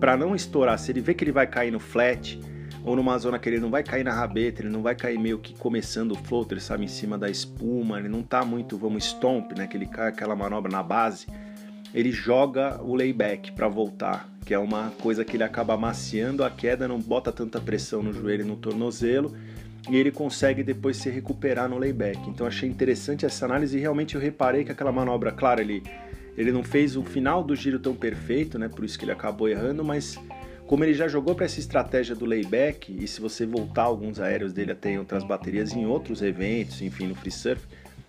para 0.00 0.16
não 0.16 0.34
estourar, 0.34 0.78
se 0.80 0.90
ele 0.90 1.00
vê 1.00 1.14
que 1.14 1.22
ele 1.22 1.32
vai 1.32 1.46
cair 1.46 1.70
no 1.70 1.78
flat, 1.78 2.40
ou 2.86 2.94
numa 2.94 3.18
zona 3.18 3.36
que 3.36 3.48
ele 3.48 3.58
não 3.58 3.68
vai 3.68 3.82
cair 3.82 4.04
na 4.04 4.12
rabeta, 4.12 4.62
ele 4.62 4.68
não 4.68 4.80
vai 4.80 4.94
cair 4.94 5.18
meio 5.18 5.40
que 5.40 5.52
começando 5.58 6.12
o 6.12 6.14
floater, 6.14 6.62
sabe, 6.62 6.84
em 6.84 6.88
cima 6.88 7.18
da 7.18 7.28
espuma, 7.28 7.98
ele 7.98 8.08
não 8.08 8.22
tá 8.22 8.44
muito, 8.44 8.78
vamos, 8.78 9.04
stomp, 9.04 9.52
né, 9.58 9.66
que 9.66 9.76
ele 9.76 9.86
cai 9.86 10.08
aquela 10.08 10.36
manobra 10.36 10.70
na 10.70 10.84
base, 10.84 11.26
ele 11.92 12.12
joga 12.12 12.80
o 12.80 12.94
layback 12.94 13.50
para 13.50 13.66
voltar, 13.66 14.28
que 14.46 14.54
é 14.54 14.58
uma 14.58 14.92
coisa 15.02 15.24
que 15.24 15.36
ele 15.36 15.42
acaba 15.42 15.74
amaciando 15.74 16.44
a 16.44 16.50
queda, 16.50 16.86
não 16.86 17.00
bota 17.00 17.32
tanta 17.32 17.60
pressão 17.60 18.04
no 18.04 18.12
joelho 18.12 18.44
e 18.44 18.48
no 18.48 18.54
tornozelo, 18.54 19.34
e 19.90 19.96
ele 19.96 20.12
consegue 20.12 20.62
depois 20.62 20.96
se 20.96 21.10
recuperar 21.10 21.68
no 21.68 21.78
layback. 21.78 22.18
Então 22.30 22.46
achei 22.46 22.68
interessante 22.68 23.26
essa 23.26 23.46
análise 23.46 23.76
e 23.76 23.80
realmente 23.80 24.14
eu 24.14 24.20
reparei 24.20 24.62
que 24.62 24.70
aquela 24.70 24.92
manobra, 24.92 25.32
claro, 25.32 25.60
ele, 25.60 25.82
ele 26.36 26.52
não 26.52 26.62
fez 26.62 26.96
o 26.96 27.02
final 27.02 27.42
do 27.42 27.56
giro 27.56 27.80
tão 27.80 27.96
perfeito, 27.96 28.60
né? 28.60 28.68
Por 28.68 28.84
isso 28.84 28.96
que 28.96 29.04
ele 29.04 29.12
acabou 29.12 29.48
errando, 29.48 29.84
mas 29.84 30.16
como 30.66 30.84
ele 30.84 30.94
já 30.94 31.06
jogou 31.06 31.34
para 31.34 31.44
essa 31.44 31.60
estratégia 31.60 32.14
do 32.14 32.24
layback, 32.24 32.92
e 32.92 33.06
se 33.06 33.20
você 33.20 33.46
voltar 33.46 33.84
alguns 33.84 34.18
aéreos 34.18 34.52
dele 34.52 34.72
até 34.72 34.90
em 34.90 34.98
outras 34.98 35.22
baterias, 35.22 35.72
em 35.72 35.86
outros 35.86 36.22
eventos, 36.22 36.82
enfim, 36.82 37.06
no 37.06 37.14
free 37.14 37.30
surf, 37.30 37.64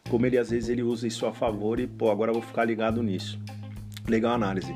como 0.09 0.25
ele 0.25 0.37
às 0.37 0.49
vezes 0.49 0.69
ele 0.69 0.81
usa 0.81 1.07
isso 1.07 1.25
a 1.25 1.33
favor 1.33 1.79
e, 1.79 1.85
pô, 1.85 2.09
agora 2.09 2.31
eu 2.31 2.33
vou 2.33 2.43
ficar 2.43 2.65
ligado 2.65 3.03
nisso. 3.03 3.39
Legal 4.07 4.33
análise. 4.33 4.73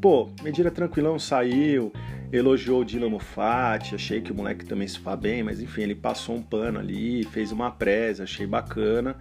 Pô, 0.00 0.30
Medina 0.42 0.70
tranquilão 0.70 1.18
saiu, 1.18 1.92
elogiou 2.32 2.82
o 2.82 2.84
Dylan 2.84 3.08
Moffat, 3.10 3.94
achei 3.94 4.20
que 4.20 4.30
o 4.30 4.34
moleque 4.34 4.64
também 4.64 4.86
se 4.86 4.98
faz 4.98 5.18
bem, 5.18 5.42
mas 5.42 5.60
enfim, 5.60 5.82
ele 5.82 5.94
passou 5.94 6.36
um 6.36 6.42
pano 6.42 6.78
ali, 6.78 7.24
fez 7.24 7.50
uma 7.50 7.70
presa, 7.70 8.22
achei 8.22 8.46
bacana. 8.46 9.16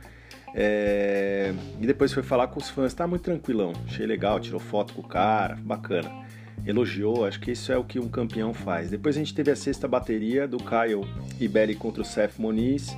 É... 0.54 1.54
E 1.82 1.88
depois 1.88 2.14
foi 2.14 2.22
falar 2.22 2.48
com 2.48 2.60
os 2.60 2.70
fãs, 2.70 2.94
tá 2.94 3.08
muito 3.08 3.24
tranquilão, 3.24 3.74
achei 3.88 4.06
legal, 4.06 4.40
tirou 4.40 4.60
foto 4.60 4.94
com 4.94 5.02
o 5.02 5.08
cara, 5.08 5.56
bacana. 5.56 6.27
Elogiou, 6.66 7.26
acho 7.26 7.40
que 7.40 7.52
isso 7.52 7.72
é 7.72 7.78
o 7.78 7.84
que 7.84 8.00
um 8.00 8.10
campeão 8.10 8.54
faz. 8.54 8.90
Depois 8.90 9.16
a 9.16 9.20
gente 9.20 9.34
teve 9.34 9.52
a 9.52 9.56
sexta 9.56 9.88
bateria 9.88 10.48
do 10.48 10.58
Kyle 10.58 11.06
Iberi 11.40 11.76
contra 11.76 12.02
o 12.02 12.06
Seth 12.06 12.38
Moniz. 12.38 12.96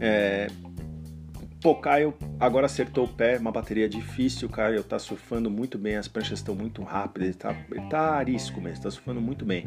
É, 0.00 0.48
Pô, 1.64 1.74
Caio 1.74 2.12
agora 2.38 2.66
acertou 2.66 3.06
o 3.06 3.08
pé, 3.08 3.38
uma 3.38 3.50
bateria 3.50 3.88
difícil, 3.88 4.48
o 4.48 4.50
Caio 4.50 4.84
tá 4.84 4.98
surfando 4.98 5.48
muito 5.48 5.78
bem, 5.78 5.96
as 5.96 6.06
pranchas 6.06 6.40
estão 6.40 6.54
muito 6.54 6.82
rápidas, 6.82 7.28
ele 7.28 7.38
tá, 7.38 7.56
ele 7.70 7.88
tá 7.88 8.16
arisco 8.16 8.60
mesmo, 8.60 8.82
tá 8.82 8.90
surfando 8.90 9.18
muito 9.18 9.46
bem. 9.46 9.66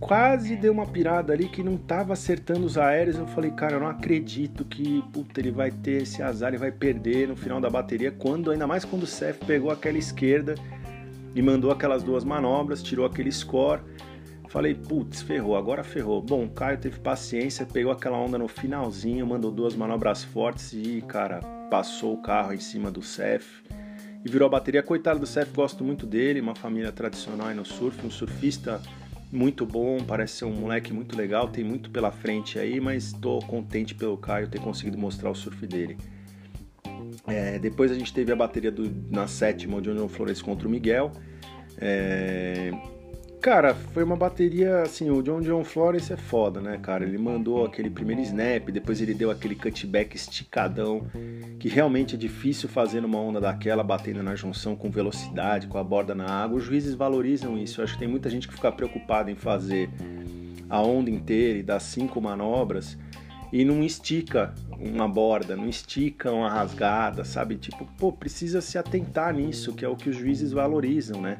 Quase 0.00 0.56
deu 0.56 0.72
uma 0.72 0.84
pirada 0.84 1.32
ali 1.32 1.48
que 1.48 1.62
não 1.62 1.76
tava 1.76 2.14
acertando 2.14 2.66
os 2.66 2.76
aéreos, 2.76 3.16
eu 3.16 3.28
falei, 3.28 3.52
cara, 3.52 3.74
eu 3.74 3.80
não 3.80 3.86
acredito 3.86 4.64
que, 4.64 5.04
puta, 5.12 5.38
ele 5.38 5.52
vai 5.52 5.70
ter 5.70 6.02
esse 6.02 6.20
azar 6.20 6.52
e 6.52 6.56
vai 6.56 6.72
perder 6.72 7.28
no 7.28 7.36
final 7.36 7.60
da 7.60 7.70
bateria, 7.70 8.10
quando, 8.10 8.50
ainda 8.50 8.66
mais 8.66 8.84
quando 8.84 9.04
o 9.04 9.06
Seth 9.06 9.38
pegou 9.46 9.70
aquela 9.70 9.96
esquerda 9.96 10.56
e 11.34 11.42
mandou 11.42 11.70
aquelas 11.70 12.02
duas 12.02 12.24
manobras, 12.24 12.82
tirou 12.82 13.04
aquele 13.04 13.32
score, 13.32 13.82
Falei, 14.54 14.72
putz, 14.72 15.20
ferrou, 15.20 15.56
agora 15.56 15.82
ferrou. 15.82 16.22
Bom, 16.22 16.44
o 16.44 16.48
Caio 16.48 16.78
teve 16.78 17.00
paciência, 17.00 17.66
pegou 17.66 17.90
aquela 17.90 18.16
onda 18.16 18.38
no 18.38 18.46
finalzinho, 18.46 19.26
mandou 19.26 19.50
duas 19.50 19.74
manobras 19.74 20.22
fortes 20.22 20.72
e, 20.72 21.02
cara, 21.08 21.40
passou 21.68 22.14
o 22.14 22.22
carro 22.22 22.52
em 22.52 22.60
cima 22.60 22.88
do 22.88 23.02
Cef 23.02 23.64
e 24.24 24.30
virou 24.30 24.46
a 24.46 24.48
bateria. 24.48 24.80
Coitado 24.80 25.18
do 25.18 25.26
Cef, 25.26 25.52
gosto 25.52 25.82
muito 25.82 26.06
dele, 26.06 26.40
uma 26.40 26.54
família 26.54 26.92
tradicional 26.92 27.48
aí 27.48 27.54
no 27.56 27.64
surf, 27.64 28.06
um 28.06 28.10
surfista 28.12 28.80
muito 29.32 29.66
bom, 29.66 29.98
parece 30.06 30.36
ser 30.36 30.44
um 30.44 30.54
moleque 30.54 30.92
muito 30.92 31.16
legal, 31.16 31.48
tem 31.48 31.64
muito 31.64 31.90
pela 31.90 32.12
frente 32.12 32.56
aí, 32.56 32.78
mas 32.78 33.06
estou 33.06 33.40
contente 33.40 33.92
pelo 33.92 34.16
Caio 34.16 34.46
ter 34.46 34.60
conseguido 34.60 34.96
mostrar 34.96 35.30
o 35.30 35.34
surf 35.34 35.66
dele. 35.66 35.96
É, 37.26 37.58
depois 37.58 37.90
a 37.90 37.94
gente 37.94 38.12
teve 38.12 38.32
a 38.32 38.36
bateria 38.36 38.70
do, 38.70 38.90
na 39.10 39.26
sétima, 39.26 39.76
o 39.76 39.80
John 39.80 40.08
Flores 40.08 40.42
contra 40.42 40.66
o 40.66 40.70
Miguel. 40.70 41.12
É, 41.78 42.72
Cara, 43.44 43.74
foi 43.74 44.02
uma 44.02 44.16
bateria, 44.16 44.80
assim, 44.80 45.10
o 45.10 45.20
John 45.20 45.42
John 45.42 45.62
Flores 45.62 46.10
é 46.10 46.16
foda, 46.16 46.62
né, 46.62 46.78
cara? 46.80 47.04
Ele 47.04 47.18
mandou 47.18 47.66
aquele 47.66 47.90
primeiro 47.90 48.22
snap, 48.22 48.70
depois 48.70 49.02
ele 49.02 49.12
deu 49.12 49.30
aquele 49.30 49.54
cutback 49.54 50.16
esticadão, 50.16 51.06
que 51.60 51.68
realmente 51.68 52.14
é 52.14 52.18
difícil 52.18 52.70
fazer 52.70 53.02
numa 53.02 53.18
onda 53.20 53.42
daquela, 53.42 53.84
batendo 53.84 54.22
na 54.22 54.34
junção 54.34 54.74
com 54.74 54.90
velocidade, 54.90 55.66
com 55.66 55.76
a 55.76 55.84
borda 55.84 56.14
na 56.14 56.24
água. 56.24 56.56
Os 56.56 56.64
juízes 56.64 56.94
valorizam 56.94 57.58
isso. 57.58 57.82
Eu 57.82 57.84
acho 57.84 57.92
que 57.92 57.98
tem 57.98 58.08
muita 58.08 58.30
gente 58.30 58.48
que 58.48 58.54
fica 58.54 58.72
preocupada 58.72 59.30
em 59.30 59.36
fazer 59.36 59.90
a 60.70 60.80
onda 60.80 61.10
inteira 61.10 61.58
e 61.58 61.62
dar 61.62 61.80
cinco 61.80 62.22
manobras 62.22 62.96
e 63.54 63.64
não 63.64 63.84
estica 63.84 64.52
uma 64.80 65.08
borda, 65.08 65.54
não 65.54 65.68
estica 65.68 66.32
uma 66.32 66.50
rasgada, 66.50 67.24
sabe? 67.24 67.54
Tipo, 67.54 67.86
pô, 67.96 68.12
precisa 68.12 68.60
se 68.60 68.76
atentar 68.76 69.32
nisso, 69.32 69.72
que 69.72 69.84
é 69.84 69.88
o 69.88 69.94
que 69.94 70.10
os 70.10 70.16
juízes 70.16 70.50
valorizam, 70.50 71.22
né? 71.22 71.38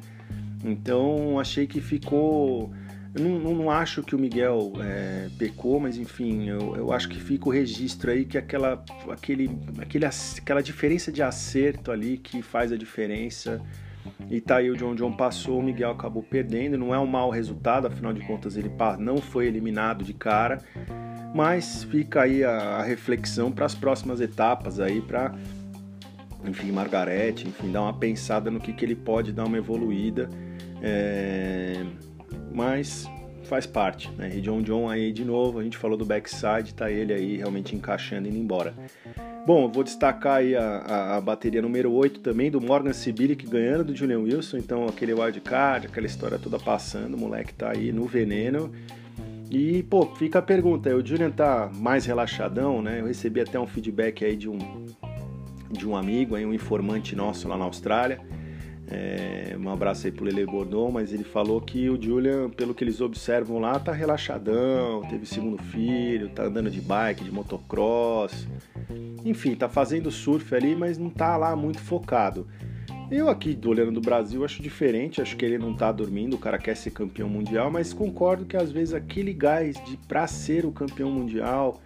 Então 0.63 1.37
achei 1.37 1.67
que 1.67 1.81
ficou. 1.81 2.71
Eu 3.13 3.21
não, 3.21 3.53
não, 3.53 3.69
acho 3.69 4.01
que 4.01 4.15
o 4.15 4.19
Miguel 4.19 4.71
é, 4.81 5.27
pecou, 5.37 5.77
mas 5.77 5.97
enfim, 5.97 6.47
eu, 6.47 6.77
eu, 6.77 6.93
acho 6.93 7.09
que 7.09 7.19
fica 7.19 7.49
o 7.49 7.51
registro 7.51 8.09
aí 8.09 8.23
que 8.23 8.37
aquela, 8.37 8.81
aquele, 9.09 9.51
aquele, 9.77 10.05
aquela 10.05 10.63
diferença 10.63 11.11
de 11.11 11.21
acerto 11.21 11.91
ali 11.91 12.17
que 12.17 12.41
faz 12.41 12.71
a 12.71 12.77
diferença. 12.77 13.61
E 14.29 14.41
tá 14.41 14.57
aí 14.57 14.69
o 14.69 14.75
John 14.75 14.95
John 14.95 15.11
passou, 15.11 15.59
o 15.59 15.63
Miguel 15.63 15.91
acabou 15.91 16.23
perdendo. 16.23 16.77
Não 16.77 16.93
é 16.93 16.99
um 16.99 17.05
mau 17.05 17.29
resultado, 17.29 17.87
afinal 17.87 18.13
de 18.13 18.21
contas 18.25 18.57
ele 18.57 18.71
não 18.99 19.17
foi 19.17 19.47
eliminado 19.47 20.03
de 20.03 20.13
cara. 20.13 20.59
Mas 21.33 21.83
fica 21.83 22.21
aí 22.21 22.43
a, 22.43 22.81
reflexão 22.81 23.51
para 23.51 23.65
as 23.65 23.75
próximas 23.75 24.21
etapas 24.21 24.79
aí, 24.79 25.01
para 25.01 25.33
enfim, 26.45 26.71
Margarete, 26.71 27.47
enfim, 27.47 27.71
dar 27.71 27.81
uma 27.81 27.93
pensada 27.93 28.51
no 28.51 28.59
que, 28.59 28.71
que 28.71 28.85
ele 28.85 28.95
pode 28.95 29.33
dar 29.33 29.45
uma 29.45 29.57
evoluída 29.57 30.29
é, 30.81 31.83
mas 32.53 33.09
faz 33.43 33.65
parte, 33.65 34.11
né? 34.11 34.31
E 34.35 34.41
John 34.41 34.61
John 34.61 34.89
aí 34.89 35.11
de 35.11 35.25
novo, 35.25 35.59
a 35.59 35.63
gente 35.63 35.77
falou 35.77 35.97
do 35.97 36.05
backside, 36.05 36.73
tá 36.73 36.91
ele 36.91 37.13
aí 37.13 37.37
realmente 37.37 37.75
encaixando 37.75 38.27
e 38.27 38.31
indo 38.31 38.37
embora. 38.37 38.73
Bom, 39.45 39.69
vou 39.69 39.83
destacar 39.83 40.37
aí 40.37 40.55
a, 40.55 40.63
a, 40.63 41.17
a, 41.17 41.21
bateria 41.21 41.61
número 41.61 41.91
8 41.91 42.19
também 42.19 42.49
do 42.49 42.59
Morgan 42.59 42.93
Sibilic 42.93 43.45
ganhando 43.45 43.83
do 43.83 43.95
Julian 43.95 44.21
Wilson, 44.21 44.57
então 44.57 44.87
aquele 44.87 45.13
wildcard, 45.13 45.85
aquela 45.85 46.07
história 46.07 46.39
toda 46.39 46.57
passando, 46.57 47.13
o 47.13 47.17
moleque 47.17 47.53
tá 47.53 47.69
aí 47.69 47.91
no 47.91 48.05
veneno. 48.05 48.71
E, 49.51 49.83
pô, 49.83 50.07
fica 50.15 50.39
a 50.39 50.41
pergunta, 50.41 50.89
o 50.95 51.05
Julian 51.05 51.29
tá 51.29 51.69
mais 51.75 52.07
relaxadão, 52.07 52.81
né? 52.81 53.01
Eu 53.01 53.05
recebi 53.05 53.39
até 53.39 53.59
um 53.59 53.67
feedback 53.67 54.25
aí 54.25 54.35
de 54.35 54.49
um, 54.49 54.57
de 55.69 55.87
um 55.87 55.95
amigo, 55.95 56.33
aí, 56.33 56.43
um 56.43 56.53
informante 56.53 57.15
nosso 57.15 57.47
lá 57.47 57.55
na 57.55 57.65
Austrália, 57.65 58.19
é, 58.87 59.55
um 59.59 59.69
abraço 59.69 60.05
aí 60.05 60.11
pro 60.11 60.25
Lele 60.25 60.45
Gordon, 60.45 60.91
mas 60.91 61.11
ele 61.11 61.23
falou 61.23 61.59
que 61.59 61.89
o 61.89 62.01
Julian, 62.01 62.49
pelo 62.49 62.73
que 62.73 62.83
eles 62.83 63.01
observam 63.01 63.59
lá, 63.59 63.79
tá 63.79 63.91
relaxadão, 63.91 65.01
teve 65.09 65.25
segundo 65.25 65.61
filho, 65.63 66.29
tá 66.29 66.43
andando 66.43 66.69
de 66.69 66.81
bike, 66.81 67.23
de 67.23 67.31
motocross, 67.31 68.47
enfim, 69.23 69.55
tá 69.55 69.67
fazendo 69.67 70.11
surf 70.11 70.53
ali, 70.53 70.75
mas 70.75 70.97
não 70.97 71.09
tá 71.09 71.35
lá 71.35 71.55
muito 71.55 71.79
focado. 71.79 72.47
Eu 73.09 73.29
aqui, 73.29 73.57
olhando 73.65 73.91
do 73.91 74.01
Brasil, 74.01 74.43
acho 74.43 74.61
diferente, 74.61 75.21
acho 75.21 75.35
que 75.35 75.45
ele 75.45 75.57
não 75.57 75.75
tá 75.75 75.91
dormindo, 75.91 76.35
o 76.35 76.39
cara 76.39 76.57
quer 76.57 76.75
ser 76.75 76.91
campeão 76.91 77.29
mundial, 77.29 77.71
mas 77.71 77.93
concordo 77.93 78.45
que 78.45 78.57
às 78.57 78.71
vezes 78.71 78.93
aquele 78.93 79.33
gás 79.33 79.75
de 79.85 79.97
pra 80.07 80.27
ser 80.27 80.65
o 80.65 80.71
campeão 80.71 81.11
mundial, 81.11 81.79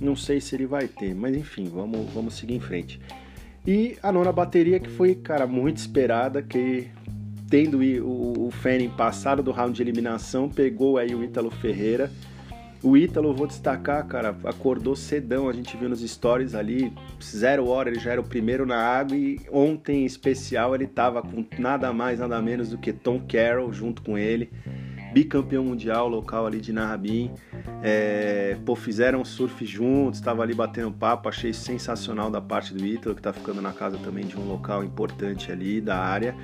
não 0.00 0.14
sei 0.14 0.40
se 0.40 0.54
ele 0.54 0.66
vai 0.66 0.86
ter, 0.86 1.14
mas 1.14 1.34
enfim, 1.36 1.64
vamos, 1.64 2.10
vamos 2.12 2.34
seguir 2.34 2.54
em 2.54 2.60
frente. 2.60 3.00
E 3.66 3.96
a 4.02 4.10
nona 4.10 4.32
bateria 4.32 4.80
que 4.80 4.88
foi, 4.88 5.14
cara, 5.14 5.46
muito 5.46 5.76
esperada, 5.76 6.42
que 6.42 6.88
tendo 7.48 7.78
o, 8.04 8.50
Fanning 8.50 8.90
passado 8.90 9.42
do 9.42 9.50
round 9.50 9.74
de 9.74 9.82
eliminação, 9.82 10.48
pegou 10.48 10.98
aí 10.98 11.14
o 11.14 11.22
Ítalo 11.22 11.50
Ferreira. 11.50 12.10
O 12.82 12.96
Ítalo, 12.96 13.34
vou 13.34 13.46
destacar, 13.46 14.06
cara, 14.06 14.36
acordou 14.44 14.94
cedão, 14.94 15.48
a 15.48 15.52
gente 15.52 15.76
viu 15.76 15.88
nos 15.88 16.00
stories 16.00 16.54
ali, 16.54 16.92
zero 17.20 17.66
hora, 17.66 17.90
ele 17.90 17.98
já 17.98 18.12
era 18.12 18.20
o 18.20 18.24
primeiro 18.24 18.64
na 18.64 18.76
água 18.76 19.16
e 19.16 19.40
ontem 19.50 20.02
em 20.02 20.06
especial 20.06 20.76
ele 20.76 20.86
tava 20.86 21.20
com 21.20 21.44
nada 21.58 21.92
mais, 21.92 22.20
nada 22.20 22.40
menos 22.40 22.70
do 22.70 22.78
que 22.78 22.92
Tom 22.92 23.20
Carroll 23.26 23.72
junto 23.72 24.00
com 24.02 24.16
ele. 24.16 24.50
Bicampeão 25.12 25.64
mundial 25.64 26.08
local 26.08 26.46
ali 26.46 26.60
de 26.60 26.72
Narrabim. 26.72 27.30
É, 27.82 28.56
pô, 28.64 28.74
fizeram 28.74 29.24
surf 29.24 29.64
juntos, 29.64 30.18
estava 30.18 30.42
ali 30.42 30.54
batendo 30.54 30.90
papo, 30.90 31.28
achei 31.28 31.52
sensacional 31.52 32.30
da 32.30 32.40
parte 32.40 32.74
do 32.74 32.84
Ítalo, 32.84 33.14
que 33.14 33.20
está 33.20 33.32
ficando 33.32 33.62
na 33.62 33.72
casa 33.72 33.98
também 33.98 34.26
de 34.26 34.36
um 34.36 34.46
local 34.46 34.84
importante 34.84 35.50
ali 35.52 35.80
da 35.80 35.98
área. 35.98 36.34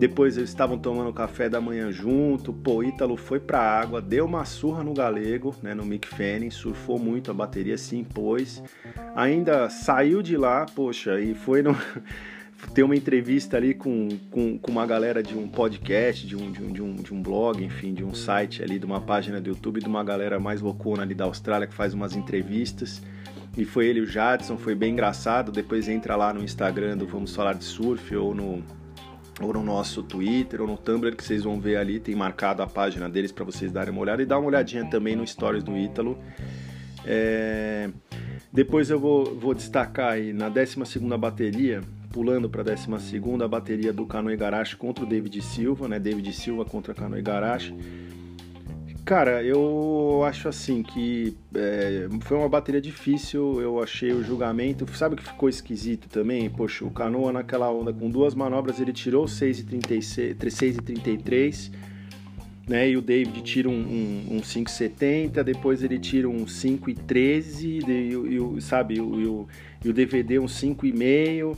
Depois 0.00 0.38
eles 0.38 0.48
estavam 0.48 0.78
tomando 0.78 1.12
café 1.12 1.46
da 1.46 1.60
manhã 1.60 1.92
junto. 1.92 2.54
Pô, 2.54 2.82
Ítalo 2.82 3.18
foi 3.18 3.38
pra 3.38 3.60
água, 3.60 4.00
deu 4.00 4.24
uma 4.24 4.46
surra 4.46 4.82
no 4.82 4.94
galego, 4.94 5.54
né, 5.62 5.74
no 5.74 5.84
Mick 5.84 6.08
Fanning, 6.08 6.50
surfou 6.50 6.98
muito, 6.98 7.30
a 7.30 7.34
bateria 7.34 7.76
se 7.76 7.96
impôs. 7.96 8.62
Ainda 9.14 9.68
saiu 9.68 10.22
de 10.22 10.38
lá, 10.38 10.64
poxa, 10.74 11.20
e 11.20 11.34
foi 11.34 11.62
no. 11.62 11.76
ter 12.74 12.82
uma 12.82 12.94
entrevista 12.94 13.56
ali 13.56 13.74
com, 13.74 14.08
com, 14.30 14.58
com, 14.58 14.70
uma 14.70 14.86
galera 14.86 15.22
de 15.22 15.36
um 15.36 15.48
podcast, 15.48 16.26
de 16.26 16.36
um, 16.36 16.52
de, 16.52 16.62
um, 16.62 16.72
de, 16.72 16.82
um, 16.82 16.94
de 16.94 17.14
um 17.14 17.22
blog, 17.22 17.62
enfim, 17.64 17.92
de 17.92 18.04
um 18.04 18.14
site 18.14 18.62
ali, 18.62 18.78
de 18.78 18.86
uma 18.86 19.00
página 19.00 19.40
do 19.40 19.48
YouTube, 19.48 19.80
de 19.80 19.88
uma 19.88 20.04
galera 20.04 20.38
mais 20.38 20.60
loucona 20.60 21.02
ali 21.02 21.14
da 21.14 21.24
Austrália 21.24 21.66
que 21.66 21.74
faz 21.74 21.94
umas 21.94 22.14
entrevistas. 22.14 23.02
E 23.56 23.64
foi 23.64 23.86
ele, 23.86 24.00
o 24.00 24.06
Jadson, 24.06 24.56
foi 24.56 24.74
bem 24.74 24.92
engraçado. 24.92 25.50
Depois 25.50 25.88
entra 25.88 26.14
lá 26.14 26.32
no 26.32 26.42
Instagram 26.42 26.96
do 26.96 27.06
Vamos 27.06 27.34
Falar 27.34 27.54
de 27.54 27.64
Surf 27.64 28.14
ou 28.14 28.34
no, 28.34 28.62
ou 29.40 29.52
no 29.52 29.62
nosso 29.62 30.02
Twitter 30.02 30.60
ou 30.60 30.68
no 30.68 30.76
Tumblr 30.76 31.16
que 31.16 31.24
vocês 31.24 31.42
vão 31.42 31.58
ver 31.58 31.76
ali, 31.76 31.98
tem 31.98 32.14
marcado 32.14 32.62
a 32.62 32.66
página 32.66 33.08
deles 33.08 33.32
para 33.32 33.44
vocês 33.44 33.72
darem 33.72 33.92
uma 33.92 34.00
olhada 34.00 34.22
e 34.22 34.26
dá 34.26 34.38
uma 34.38 34.46
olhadinha 34.46 34.84
também 34.88 35.16
no 35.16 35.26
Stories 35.26 35.64
do 35.64 35.76
Ítalo. 35.76 36.18
É... 37.04 37.90
Depois 38.52 38.90
eu 38.90 38.98
vou, 38.98 39.34
vou 39.36 39.54
destacar 39.54 40.12
aí 40.12 40.32
na 40.32 40.48
12 40.48 40.76
bateria, 41.18 41.82
pulando 42.10 42.50
para 42.50 42.62
a 42.62 42.64
12 42.64 42.88
a 43.42 43.48
bateria 43.48 43.92
do 43.92 44.04
Cano 44.04 44.30
Igarashi 44.30 44.76
contra 44.76 45.04
o 45.04 45.06
David 45.06 45.40
Silva, 45.40 45.88
né? 45.88 45.98
David 45.98 46.30
Silva 46.32 46.64
contra 46.64 46.92
Cano 46.92 47.18
Igarashi. 47.18 47.74
Cara, 49.04 49.42
eu 49.42 50.22
acho 50.24 50.48
assim 50.48 50.82
que 50.82 51.36
é, 51.54 52.08
foi 52.20 52.36
uma 52.36 52.48
bateria 52.48 52.80
difícil, 52.80 53.60
eu 53.60 53.82
achei 53.82 54.12
o 54.12 54.22
julgamento. 54.22 54.86
Sabe 54.94 55.14
o 55.14 55.18
que 55.18 55.24
ficou 55.24 55.48
esquisito 55.48 56.08
também? 56.08 56.48
Poxa, 56.50 56.84
o 56.84 56.90
Canoa 56.90 57.32
naquela 57.32 57.72
onda 57.72 57.92
com 57.92 58.08
duas 58.10 58.34
manobras 58.34 58.78
ele 58.78 58.92
tirou 58.92 59.24
6,33, 59.24 61.72
né? 62.68 62.90
E 62.90 62.96
o 62.96 63.02
David 63.02 63.42
tira 63.42 63.68
um, 63.68 63.72
um, 63.72 64.36
um 64.36 64.40
5,70, 64.40 65.42
depois 65.42 65.82
ele 65.82 65.98
tira 65.98 66.28
um 66.28 66.44
5,13, 66.44 67.88
e, 67.88 68.58
e, 68.58 68.60
sabe, 68.60 68.94
e 68.96 69.00
o, 69.00 69.48
e 69.84 69.88
o 69.88 69.92
DVD 69.92 70.38
um 70.38 70.46
5,5 70.46 71.56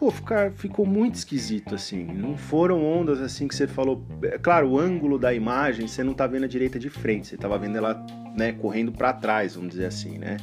pô, 0.00 0.10
ficar, 0.10 0.50
ficou 0.52 0.86
muito 0.86 1.16
esquisito, 1.16 1.74
assim. 1.74 2.02
Não 2.04 2.34
foram 2.34 2.82
ondas 2.82 3.20
assim 3.20 3.46
que 3.46 3.54
você 3.54 3.66
falou. 3.66 4.02
É, 4.22 4.38
claro, 4.38 4.70
o 4.70 4.78
ângulo 4.78 5.18
da 5.18 5.34
imagem 5.34 5.86
você 5.86 6.02
não 6.02 6.14
tá 6.14 6.26
vendo 6.26 6.44
a 6.44 6.48
direita 6.48 6.78
de 6.78 6.88
frente, 6.88 7.26
você 7.26 7.36
tava 7.36 7.58
vendo 7.58 7.76
ela, 7.76 8.02
né, 8.34 8.52
correndo 8.52 8.90
para 8.90 9.12
trás, 9.12 9.56
vamos 9.56 9.72
dizer 9.72 9.84
assim, 9.84 10.16
né? 10.16 10.38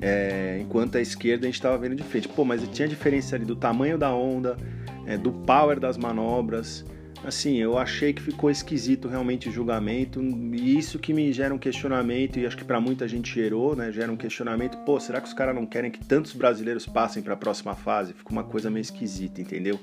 É, 0.00 0.60
enquanto 0.62 0.96
a 0.96 1.00
esquerda 1.00 1.44
a 1.44 1.50
gente 1.50 1.60
tava 1.60 1.76
vendo 1.76 1.96
de 1.96 2.04
frente. 2.04 2.28
Pô, 2.28 2.44
mas 2.44 2.62
tinha 2.68 2.86
diferença 2.86 3.34
ali 3.34 3.44
do 3.44 3.56
tamanho 3.56 3.98
da 3.98 4.14
onda, 4.14 4.56
é, 5.04 5.18
do 5.18 5.32
power 5.32 5.80
das 5.80 5.98
manobras 5.98 6.84
assim, 7.24 7.56
eu 7.56 7.76
achei 7.76 8.12
que 8.12 8.22
ficou 8.22 8.50
esquisito 8.50 9.08
realmente 9.08 9.48
o 9.48 9.52
julgamento, 9.52 10.20
e 10.22 10.78
isso 10.78 10.98
que 10.98 11.12
me 11.12 11.32
gera 11.32 11.54
um 11.54 11.58
questionamento, 11.58 12.38
e 12.38 12.46
acho 12.46 12.56
que 12.56 12.64
para 12.64 12.80
muita 12.80 13.08
gente 13.08 13.34
gerou, 13.34 13.74
né? 13.74 13.90
Gera 13.92 14.10
um 14.10 14.16
questionamento, 14.16 14.76
pô, 14.78 14.98
será 14.98 15.20
que 15.20 15.28
os 15.28 15.34
caras 15.34 15.54
não 15.54 15.66
querem 15.66 15.90
que 15.90 16.04
tantos 16.04 16.32
brasileiros 16.32 16.86
passem 16.86 17.22
para 17.22 17.34
a 17.34 17.36
próxima 17.36 17.74
fase? 17.74 18.12
Fica 18.12 18.30
uma 18.30 18.44
coisa 18.44 18.70
meio 18.70 18.82
esquisita, 18.82 19.40
entendeu? 19.40 19.78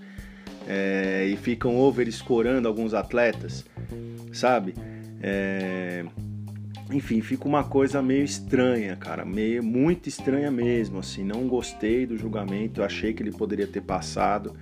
É, 0.67 1.26
e 1.28 1.36
ficam 1.38 1.76
over-escorando 1.78 2.67
alguns 2.67 2.93
atletas, 2.93 3.65
sabe? 4.34 4.74
É, 5.21 6.06
enfim, 6.91 7.21
fica 7.21 7.48
uma 7.48 7.63
coisa 7.63 8.02
meio 8.02 8.24
estranha, 8.24 8.95
cara, 8.95 9.26
meio 9.26 9.63
muito 9.63 10.08
estranha 10.08 10.52
mesmo, 10.52 11.00
assim, 11.00 11.24
não 11.24 11.48
gostei 11.48 12.06
do 12.06 12.17
julgamento, 12.17 12.84
achei 12.84 13.13
que 13.13 13.24
ele 13.24 13.32
poderia 13.32 13.65
ter 13.65 13.82
passado. 13.82 14.56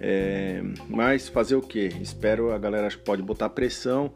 É, 0.00 0.62
mas 0.88 1.28
fazer 1.28 1.54
o 1.54 1.62
que? 1.62 1.86
Espero 2.00 2.52
a 2.52 2.58
galera 2.58 2.86
acho 2.86 2.98
que 2.98 3.04
pode 3.04 3.22
botar 3.22 3.48
pressão 3.48 4.12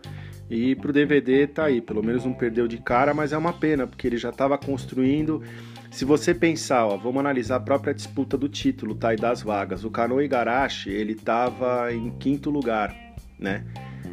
e 0.49 0.77
pro 0.77 0.93
DVD 0.93 1.47
tá 1.47 1.65
aí, 1.65 1.81
pelo 1.81 2.03
menos 2.03 2.25
não 2.25 2.33
perdeu 2.33 2.69
de 2.69 2.79
cara, 2.79 3.13
mas 3.13 3.33
é 3.33 3.39
uma 3.39 3.53
pena 3.53 3.87
porque 3.87 4.07
ele 4.07 4.17
já 4.17 4.31
estava 4.31 4.57
construindo. 4.57 5.43
Se 5.91 6.05
você 6.05 6.33
pensar, 6.33 6.87
ó, 6.87 6.97
vamos 6.97 7.19
analisar 7.19 7.57
a 7.57 7.61
própria 7.61 7.93
disputa 7.93 8.37
do 8.37 8.49
título, 8.49 8.95
tá? 8.95 9.13
E 9.13 9.17
das 9.17 9.43
vagas. 9.43 9.85
O 9.85 9.91
Kano 9.91 10.21
Igarashi, 10.23 10.91
ele 10.91 11.15
estava 11.15 11.93
em 11.93 12.11
quinto 12.19 12.49
lugar, 12.51 12.95
né? 13.39 13.65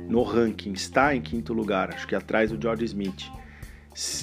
No 0.08 0.24
ranking, 0.24 0.74
está 0.74 1.16
em 1.16 1.22
quinto 1.22 1.54
lugar, 1.54 1.94
acho 1.94 2.08
que 2.08 2.16
atrás 2.16 2.52
do 2.52 2.62
George 2.62 2.86
Smith. 2.86 3.30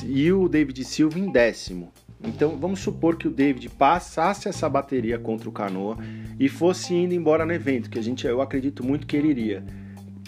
E 0.05 0.33
o 0.33 0.49
David 0.49 0.85
Silva 0.85 1.19
em 1.19 1.31
décimo. 1.31 1.93
Então 2.23 2.57
vamos 2.57 2.81
supor 2.81 3.17
que 3.17 3.27
o 3.27 3.31
David 3.31 3.69
passasse 3.71 4.49
essa 4.49 4.69
bateria 4.69 5.19
contra 5.19 5.49
o 5.49 5.53
Canoa 5.53 5.97
e 6.39 6.49
fosse 6.49 6.95
indo 6.95 7.15
embora 7.15 7.47
no 7.47 7.53
evento, 7.53 7.89
que 7.89 7.99
a 7.99 8.03
gente 8.03 8.27
eu 8.27 8.43
acredito 8.43 8.85
muito 8.85 9.07
que 9.07 9.17
ele 9.17 9.29
iria. 9.29 9.65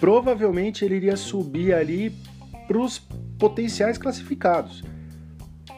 Provavelmente 0.00 0.84
ele 0.84 0.96
iria 0.96 1.16
subir 1.16 1.74
ali 1.74 2.10
para 2.66 2.78
os 2.78 2.98
potenciais 3.38 3.98
classificados, 3.98 4.82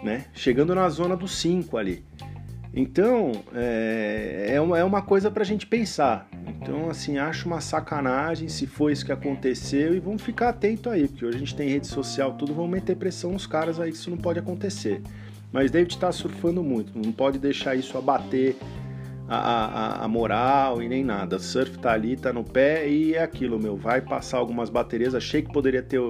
né? 0.02 0.26
Chegando 0.32 0.74
na 0.74 0.88
zona 0.88 1.16
dos 1.16 1.36
5 1.38 1.76
ali. 1.76 2.04
Então 2.72 3.32
é, 3.54 4.46
é 4.50 4.60
uma, 4.60 4.78
é 4.78 4.84
uma 4.84 5.02
coisa 5.02 5.30
para 5.30 5.42
a 5.42 5.46
gente 5.46 5.66
pensar. 5.66 6.28
Então, 6.46 6.88
assim, 6.88 7.18
acho 7.18 7.46
uma 7.46 7.60
sacanagem 7.60 8.48
se 8.48 8.66
foi 8.66 8.92
isso 8.92 9.04
que 9.04 9.12
aconteceu 9.12 9.94
e 9.94 10.00
vamos 10.00 10.22
ficar 10.22 10.48
atento 10.48 10.88
aí, 10.88 11.06
porque 11.06 11.24
hoje 11.24 11.36
a 11.36 11.38
gente 11.38 11.54
tem 11.54 11.68
rede 11.68 11.86
social, 11.86 12.32
tudo, 12.34 12.54
vamos 12.54 12.70
meter 12.70 12.96
pressão 12.96 13.32
nos 13.32 13.46
caras 13.46 13.78
aí 13.78 13.90
que 13.90 13.98
isso 13.98 14.10
não 14.10 14.16
pode 14.16 14.38
acontecer. 14.38 15.02
Mas 15.54 15.70
David 15.70 15.94
está 15.94 16.10
surfando 16.10 16.64
muito, 16.64 16.98
não 16.98 17.12
pode 17.12 17.38
deixar 17.38 17.76
isso 17.76 17.96
abater 17.96 18.56
a, 19.28 19.36
a, 19.36 20.04
a, 20.04 20.08
moral 20.08 20.82
e 20.82 20.88
nem 20.88 21.04
nada. 21.04 21.38
Surf 21.38 21.78
tá 21.78 21.92
ali, 21.92 22.16
tá 22.16 22.32
no 22.32 22.42
pé 22.42 22.88
e 22.88 23.14
é 23.14 23.22
aquilo, 23.22 23.56
meu. 23.56 23.76
Vai 23.76 24.00
passar 24.00 24.38
algumas 24.38 24.68
baterias. 24.68 25.14
Achei 25.14 25.42
que 25.42 25.52
poderia 25.52 25.80
ter. 25.80 26.00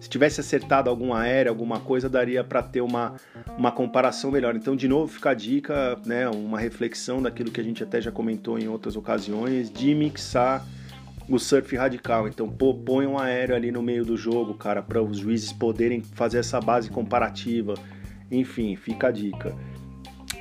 Se 0.00 0.08
tivesse 0.10 0.40
acertado 0.40 0.90
algum 0.90 1.14
aéreo, 1.14 1.48
alguma 1.52 1.78
coisa, 1.78 2.08
daria 2.08 2.42
para 2.42 2.60
ter 2.60 2.80
uma, 2.80 3.14
uma 3.56 3.70
comparação 3.70 4.32
melhor. 4.32 4.56
Então, 4.56 4.74
de 4.74 4.88
novo, 4.88 5.06
fica 5.12 5.30
a 5.30 5.34
dica, 5.34 5.96
né, 6.04 6.28
uma 6.28 6.58
reflexão 6.58 7.22
daquilo 7.22 7.52
que 7.52 7.60
a 7.60 7.64
gente 7.64 7.84
até 7.84 8.00
já 8.00 8.10
comentou 8.10 8.58
em 8.58 8.66
outras 8.66 8.96
ocasiões, 8.96 9.70
de 9.70 9.94
mixar 9.94 10.66
o 11.28 11.38
surf 11.38 11.76
radical. 11.76 12.26
Então, 12.26 12.48
pô, 12.48 12.74
põe 12.74 13.06
um 13.06 13.16
aéreo 13.16 13.54
ali 13.54 13.70
no 13.70 13.80
meio 13.80 14.04
do 14.04 14.16
jogo, 14.16 14.54
cara, 14.54 14.82
para 14.82 15.00
os 15.00 15.18
juízes 15.18 15.52
poderem 15.52 16.00
fazer 16.00 16.38
essa 16.38 16.60
base 16.60 16.90
comparativa 16.90 17.74
enfim, 18.32 18.74
fica 18.74 19.08
a 19.08 19.10
dica. 19.10 19.56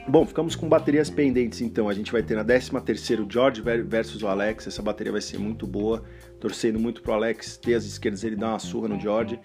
Bom, 0.08 0.26
ficamos 0.26 0.56
com 0.56 0.68
baterias 0.68 1.10
pendentes 1.10 1.62
então. 1.62 1.88
A 1.88 1.94
gente 1.94 2.12
vai 2.12 2.24
ter 2.24 2.36
na 2.36 2.44
13 2.44 2.72
terceiro 2.82 3.28
George 3.30 3.62
versus 3.62 4.24
o 4.24 4.28
Alex. 4.28 4.66
Essa 4.66 4.82
bateria 4.82 5.12
vai 5.12 5.22
ser 5.22 5.38
muito 5.38 5.68
boa. 5.68 6.04
Torcendo 6.40 6.80
muito 6.80 7.04
pro 7.04 7.14
Alex 7.14 7.56
ter 7.58 7.76
as 7.76 7.86
esquerdas, 7.86 8.24
ele 8.24 8.36
dá 8.36 8.50
uma 8.50 8.60
surra 8.60 8.88
no 8.88 9.00
George. 9.00 9.40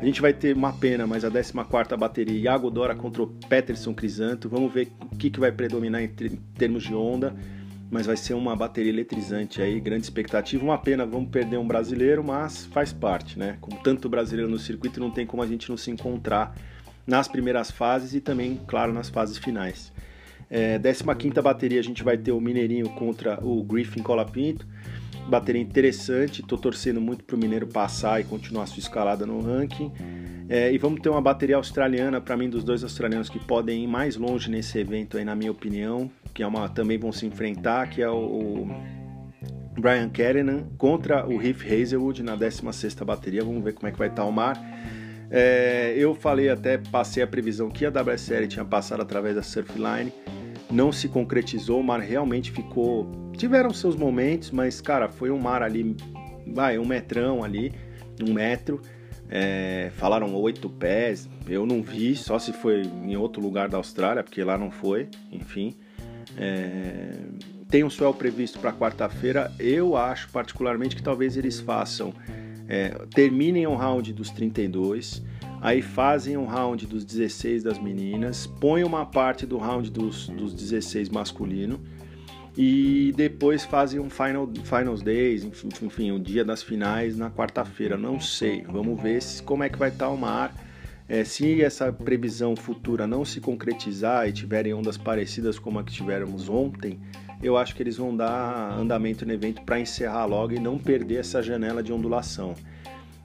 A 0.00 0.04
gente 0.04 0.22
vai 0.22 0.32
ter 0.32 0.56
uma 0.56 0.72
pena, 0.72 1.06
mas 1.06 1.24
a 1.24 1.30
14 1.30 1.52
quarta 1.68 1.94
bateria 1.94 2.38
Iago 2.38 2.70
Dora 2.70 2.94
contra 2.94 3.22
o 3.22 3.26
Peterson 3.26 3.92
Crisanto. 3.92 4.48
Vamos 4.48 4.72
ver 4.72 4.88
o 5.12 5.16
que, 5.16 5.28
que 5.28 5.38
vai 5.38 5.52
predominar 5.52 6.02
em 6.02 6.08
termos 6.56 6.84
de 6.84 6.94
onda. 6.94 7.36
Mas 7.90 8.06
vai 8.06 8.16
ser 8.16 8.34
uma 8.34 8.56
bateria 8.56 8.90
eletrizante 8.90 9.62
aí, 9.62 9.78
grande 9.80 10.04
expectativa. 10.04 10.62
Uma 10.62 10.78
pena, 10.78 11.06
vamos 11.06 11.30
perder 11.30 11.58
um 11.58 11.66
brasileiro, 11.66 12.24
mas 12.24 12.66
faz 12.66 12.92
parte, 12.92 13.38
né? 13.38 13.56
Com 13.60 13.70
tanto 13.76 14.08
brasileiro 14.08 14.50
no 14.50 14.58
circuito, 14.58 15.00
não 15.00 15.10
tem 15.10 15.26
como 15.26 15.42
a 15.42 15.46
gente 15.46 15.68
não 15.70 15.76
se 15.76 15.90
encontrar 15.90 16.54
nas 17.08 17.26
primeiras 17.26 17.70
fases 17.70 18.14
e 18.14 18.20
também, 18.20 18.60
claro, 18.68 18.92
nas 18.92 19.08
fases 19.08 19.38
finais. 19.38 19.90
É, 20.50 20.78
15 20.78 21.40
bateria 21.42 21.80
a 21.80 21.82
gente 21.82 22.04
vai 22.04 22.18
ter 22.18 22.32
o 22.32 22.40
Mineirinho 22.40 22.90
contra 22.90 23.42
o 23.42 23.62
Griffin 23.64 24.02
Colapinto. 24.02 24.66
Bateria 25.26 25.60
interessante, 25.60 26.42
tô 26.42 26.56
torcendo 26.56 27.00
muito 27.00 27.24
pro 27.24 27.36
Mineiro 27.36 27.66
passar 27.66 28.20
e 28.20 28.24
continuar 28.24 28.66
sua 28.66 28.78
escalada 28.78 29.24
no 29.24 29.40
ranking. 29.40 29.90
É, 30.50 30.72
e 30.72 30.78
vamos 30.78 31.00
ter 31.00 31.08
uma 31.08 31.20
bateria 31.20 31.56
australiana, 31.56 32.20
para 32.20 32.36
mim, 32.36 32.48
dos 32.48 32.62
dois 32.62 32.82
australianos 32.82 33.28
que 33.28 33.38
podem 33.38 33.84
ir 33.84 33.86
mais 33.86 34.16
longe 34.16 34.50
nesse 34.50 34.78
evento 34.78 35.16
aí, 35.18 35.24
na 35.24 35.34
minha 35.34 35.50
opinião, 35.50 36.10
que 36.34 36.42
é 36.42 36.46
uma 36.46 36.68
também 36.68 36.98
vão 36.98 37.12
se 37.12 37.26
enfrentar, 37.26 37.88
que 37.88 38.00
é 38.02 38.08
o, 38.08 38.16
o 38.16 38.68
Brian 39.78 40.08
Kerenan 40.08 40.64
contra 40.78 41.26
o 41.26 41.42
Heath 41.42 41.62
Hazelwood 41.62 42.22
na 42.22 42.34
16 42.34 42.94
bateria. 42.94 43.44
Vamos 43.44 43.62
ver 43.62 43.74
como 43.74 43.88
é 43.88 43.92
que 43.92 43.98
vai 43.98 44.08
estar 44.08 44.22
tá 44.22 44.28
o 44.28 44.32
mar. 44.32 44.56
É, 45.30 45.94
eu 45.96 46.14
falei 46.14 46.48
até, 46.48 46.78
passei 46.78 47.22
a 47.22 47.26
previsão 47.26 47.70
que 47.70 47.84
a 47.84 47.90
WSL 47.90 48.46
tinha 48.48 48.64
passado 48.64 49.02
através 49.02 49.34
da 49.34 49.42
Surfline, 49.42 50.12
não 50.70 50.90
se 50.92 51.08
concretizou, 51.08 51.80
o 51.80 51.84
mar 51.84 52.00
realmente 52.00 52.50
ficou. 52.50 53.10
Tiveram 53.36 53.72
seus 53.72 53.94
momentos, 53.94 54.50
mas 54.50 54.80
cara, 54.80 55.08
foi 55.08 55.30
um 55.30 55.38
mar 55.38 55.62
ali, 55.62 55.96
vai, 56.46 56.78
um 56.78 56.84
metrão 56.84 57.44
ali, 57.44 57.72
um 58.22 58.32
metro. 58.32 58.80
É, 59.30 59.90
falaram 59.96 60.34
oito 60.34 60.70
pés, 60.70 61.28
eu 61.46 61.66
não 61.66 61.82
vi, 61.82 62.16
só 62.16 62.38
se 62.38 62.50
foi 62.52 62.82
em 62.82 63.14
outro 63.16 63.42
lugar 63.42 63.68
da 63.68 63.76
Austrália, 63.76 64.22
porque 64.22 64.42
lá 64.42 64.56
não 64.56 64.70
foi, 64.70 65.08
enfim. 65.30 65.76
É, 66.36 67.12
tem 67.68 67.84
um 67.84 67.90
swell 67.90 68.14
previsto 68.14 68.58
para 68.58 68.72
quarta-feira. 68.72 69.52
Eu 69.58 69.96
acho 69.96 70.30
particularmente 70.30 70.96
que 70.96 71.02
talvez 71.02 71.36
eles 71.36 71.60
façam 71.60 72.14
é, 72.68 72.90
terminem 73.14 73.66
o 73.66 73.74
round 73.74 74.12
dos 74.12 74.30
32, 74.30 75.22
aí 75.60 75.80
fazem 75.80 76.36
um 76.36 76.44
round 76.44 76.86
dos 76.86 77.04
16 77.04 77.62
das 77.62 77.78
meninas, 77.78 78.46
põem 78.46 78.84
uma 78.84 79.06
parte 79.06 79.46
do 79.46 79.56
round 79.56 79.90
dos, 79.90 80.28
dos 80.28 80.52
16 80.52 81.08
masculino 81.08 81.80
e 82.60 83.12
depois 83.16 83.64
fazem 83.64 84.00
um 84.00 84.10
final, 84.10 84.48
Finals 84.64 85.00
Days, 85.00 85.44
enfim, 85.80 86.10
o 86.10 86.18
dia 86.18 86.44
das 86.44 86.60
finais 86.60 87.16
na 87.16 87.30
quarta-feira. 87.30 87.96
Não 87.96 88.20
sei, 88.20 88.64
vamos 88.68 89.00
ver 89.00 89.22
se, 89.22 89.40
como 89.42 89.62
é 89.62 89.68
que 89.68 89.78
vai 89.78 89.90
estar 89.90 90.08
o 90.08 90.16
mar. 90.16 90.52
É, 91.08 91.24
se 91.24 91.62
essa 91.62 91.90
previsão 91.92 92.54
futura 92.54 93.06
não 93.06 93.24
se 93.24 93.40
concretizar 93.40 94.28
e 94.28 94.32
tiverem 94.32 94.74
ondas 94.74 94.98
parecidas 94.98 95.56
como 95.58 95.78
a 95.78 95.84
que 95.84 95.92
tivemos 95.92 96.48
ontem, 96.48 97.00
eu 97.42 97.56
acho 97.56 97.74
que 97.74 97.82
eles 97.82 97.96
vão 97.96 98.16
dar 98.16 98.76
andamento 98.78 99.24
no 99.24 99.32
evento 99.32 99.62
para 99.62 99.78
encerrar 99.78 100.26
logo 100.26 100.52
e 100.52 100.58
não 100.58 100.78
perder 100.78 101.20
essa 101.20 101.42
janela 101.42 101.82
de 101.82 101.92
ondulação. 101.92 102.54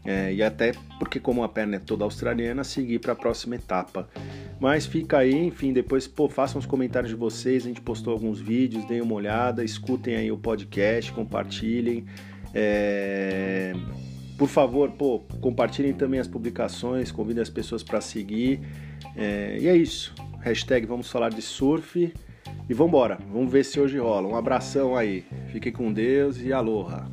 É, 0.06 0.34
e 0.34 0.44
até 0.44 0.74
porque, 1.00 1.20
como 1.20 1.44
a 1.44 1.50
perna 1.50 1.78
é 1.78 1.80
toda 1.80 2.04
australiana, 2.04 2.64
seguir 2.64 3.00
para 3.00 3.14
a 3.14 3.16
próxima 3.16 3.56
etapa. 3.56 4.08
Mas 4.60 4.86
fica 4.86 5.20
aí, 5.20 5.34
enfim, 5.34 5.72
depois 5.72 6.08
pô, 6.08 6.28
façam 6.28 6.60
os 6.60 6.66
comentários 6.66 7.10
de 7.10 7.16
vocês. 7.16 7.64
A 7.64 7.68
gente 7.68 7.82
postou 7.82 8.14
alguns 8.14 8.40
vídeos, 8.40 8.86
deem 8.86 9.02
uma 9.02 9.16
olhada, 9.16 9.64
escutem 9.64 10.16
aí 10.16 10.32
o 10.32 10.38
podcast, 10.38 11.12
compartilhem. 11.14 12.06
É... 12.54 13.74
Por 14.38 14.50
favor, 14.50 14.92
pô, 14.92 15.20
compartilhem 15.40 15.94
também 15.94 16.20
as 16.20 16.28
publicações, 16.28 17.12
convidem 17.12 17.42
as 17.42 17.50
pessoas 17.50 17.82
para 17.82 18.02
seguir. 18.02 18.60
É... 19.16 19.58
E 19.60 19.68
é 19.68 19.76
isso. 19.76 20.14
Hashtag 20.42 20.86
vamos 20.86 21.10
falar 21.10 21.30
de 21.30 21.42
surf. 21.42 22.14
E 22.74 22.76
vamos 22.76 22.90
embora, 22.90 23.20
vamos 23.32 23.52
ver 23.52 23.64
se 23.64 23.80
hoje 23.80 24.00
rola. 24.00 24.28
Um 24.28 24.36
abração 24.36 24.98
aí. 24.98 25.24
Fiquem 25.52 25.72
com 25.72 25.94
Deus 25.94 26.42
e 26.42 26.52
aloha. 26.52 27.06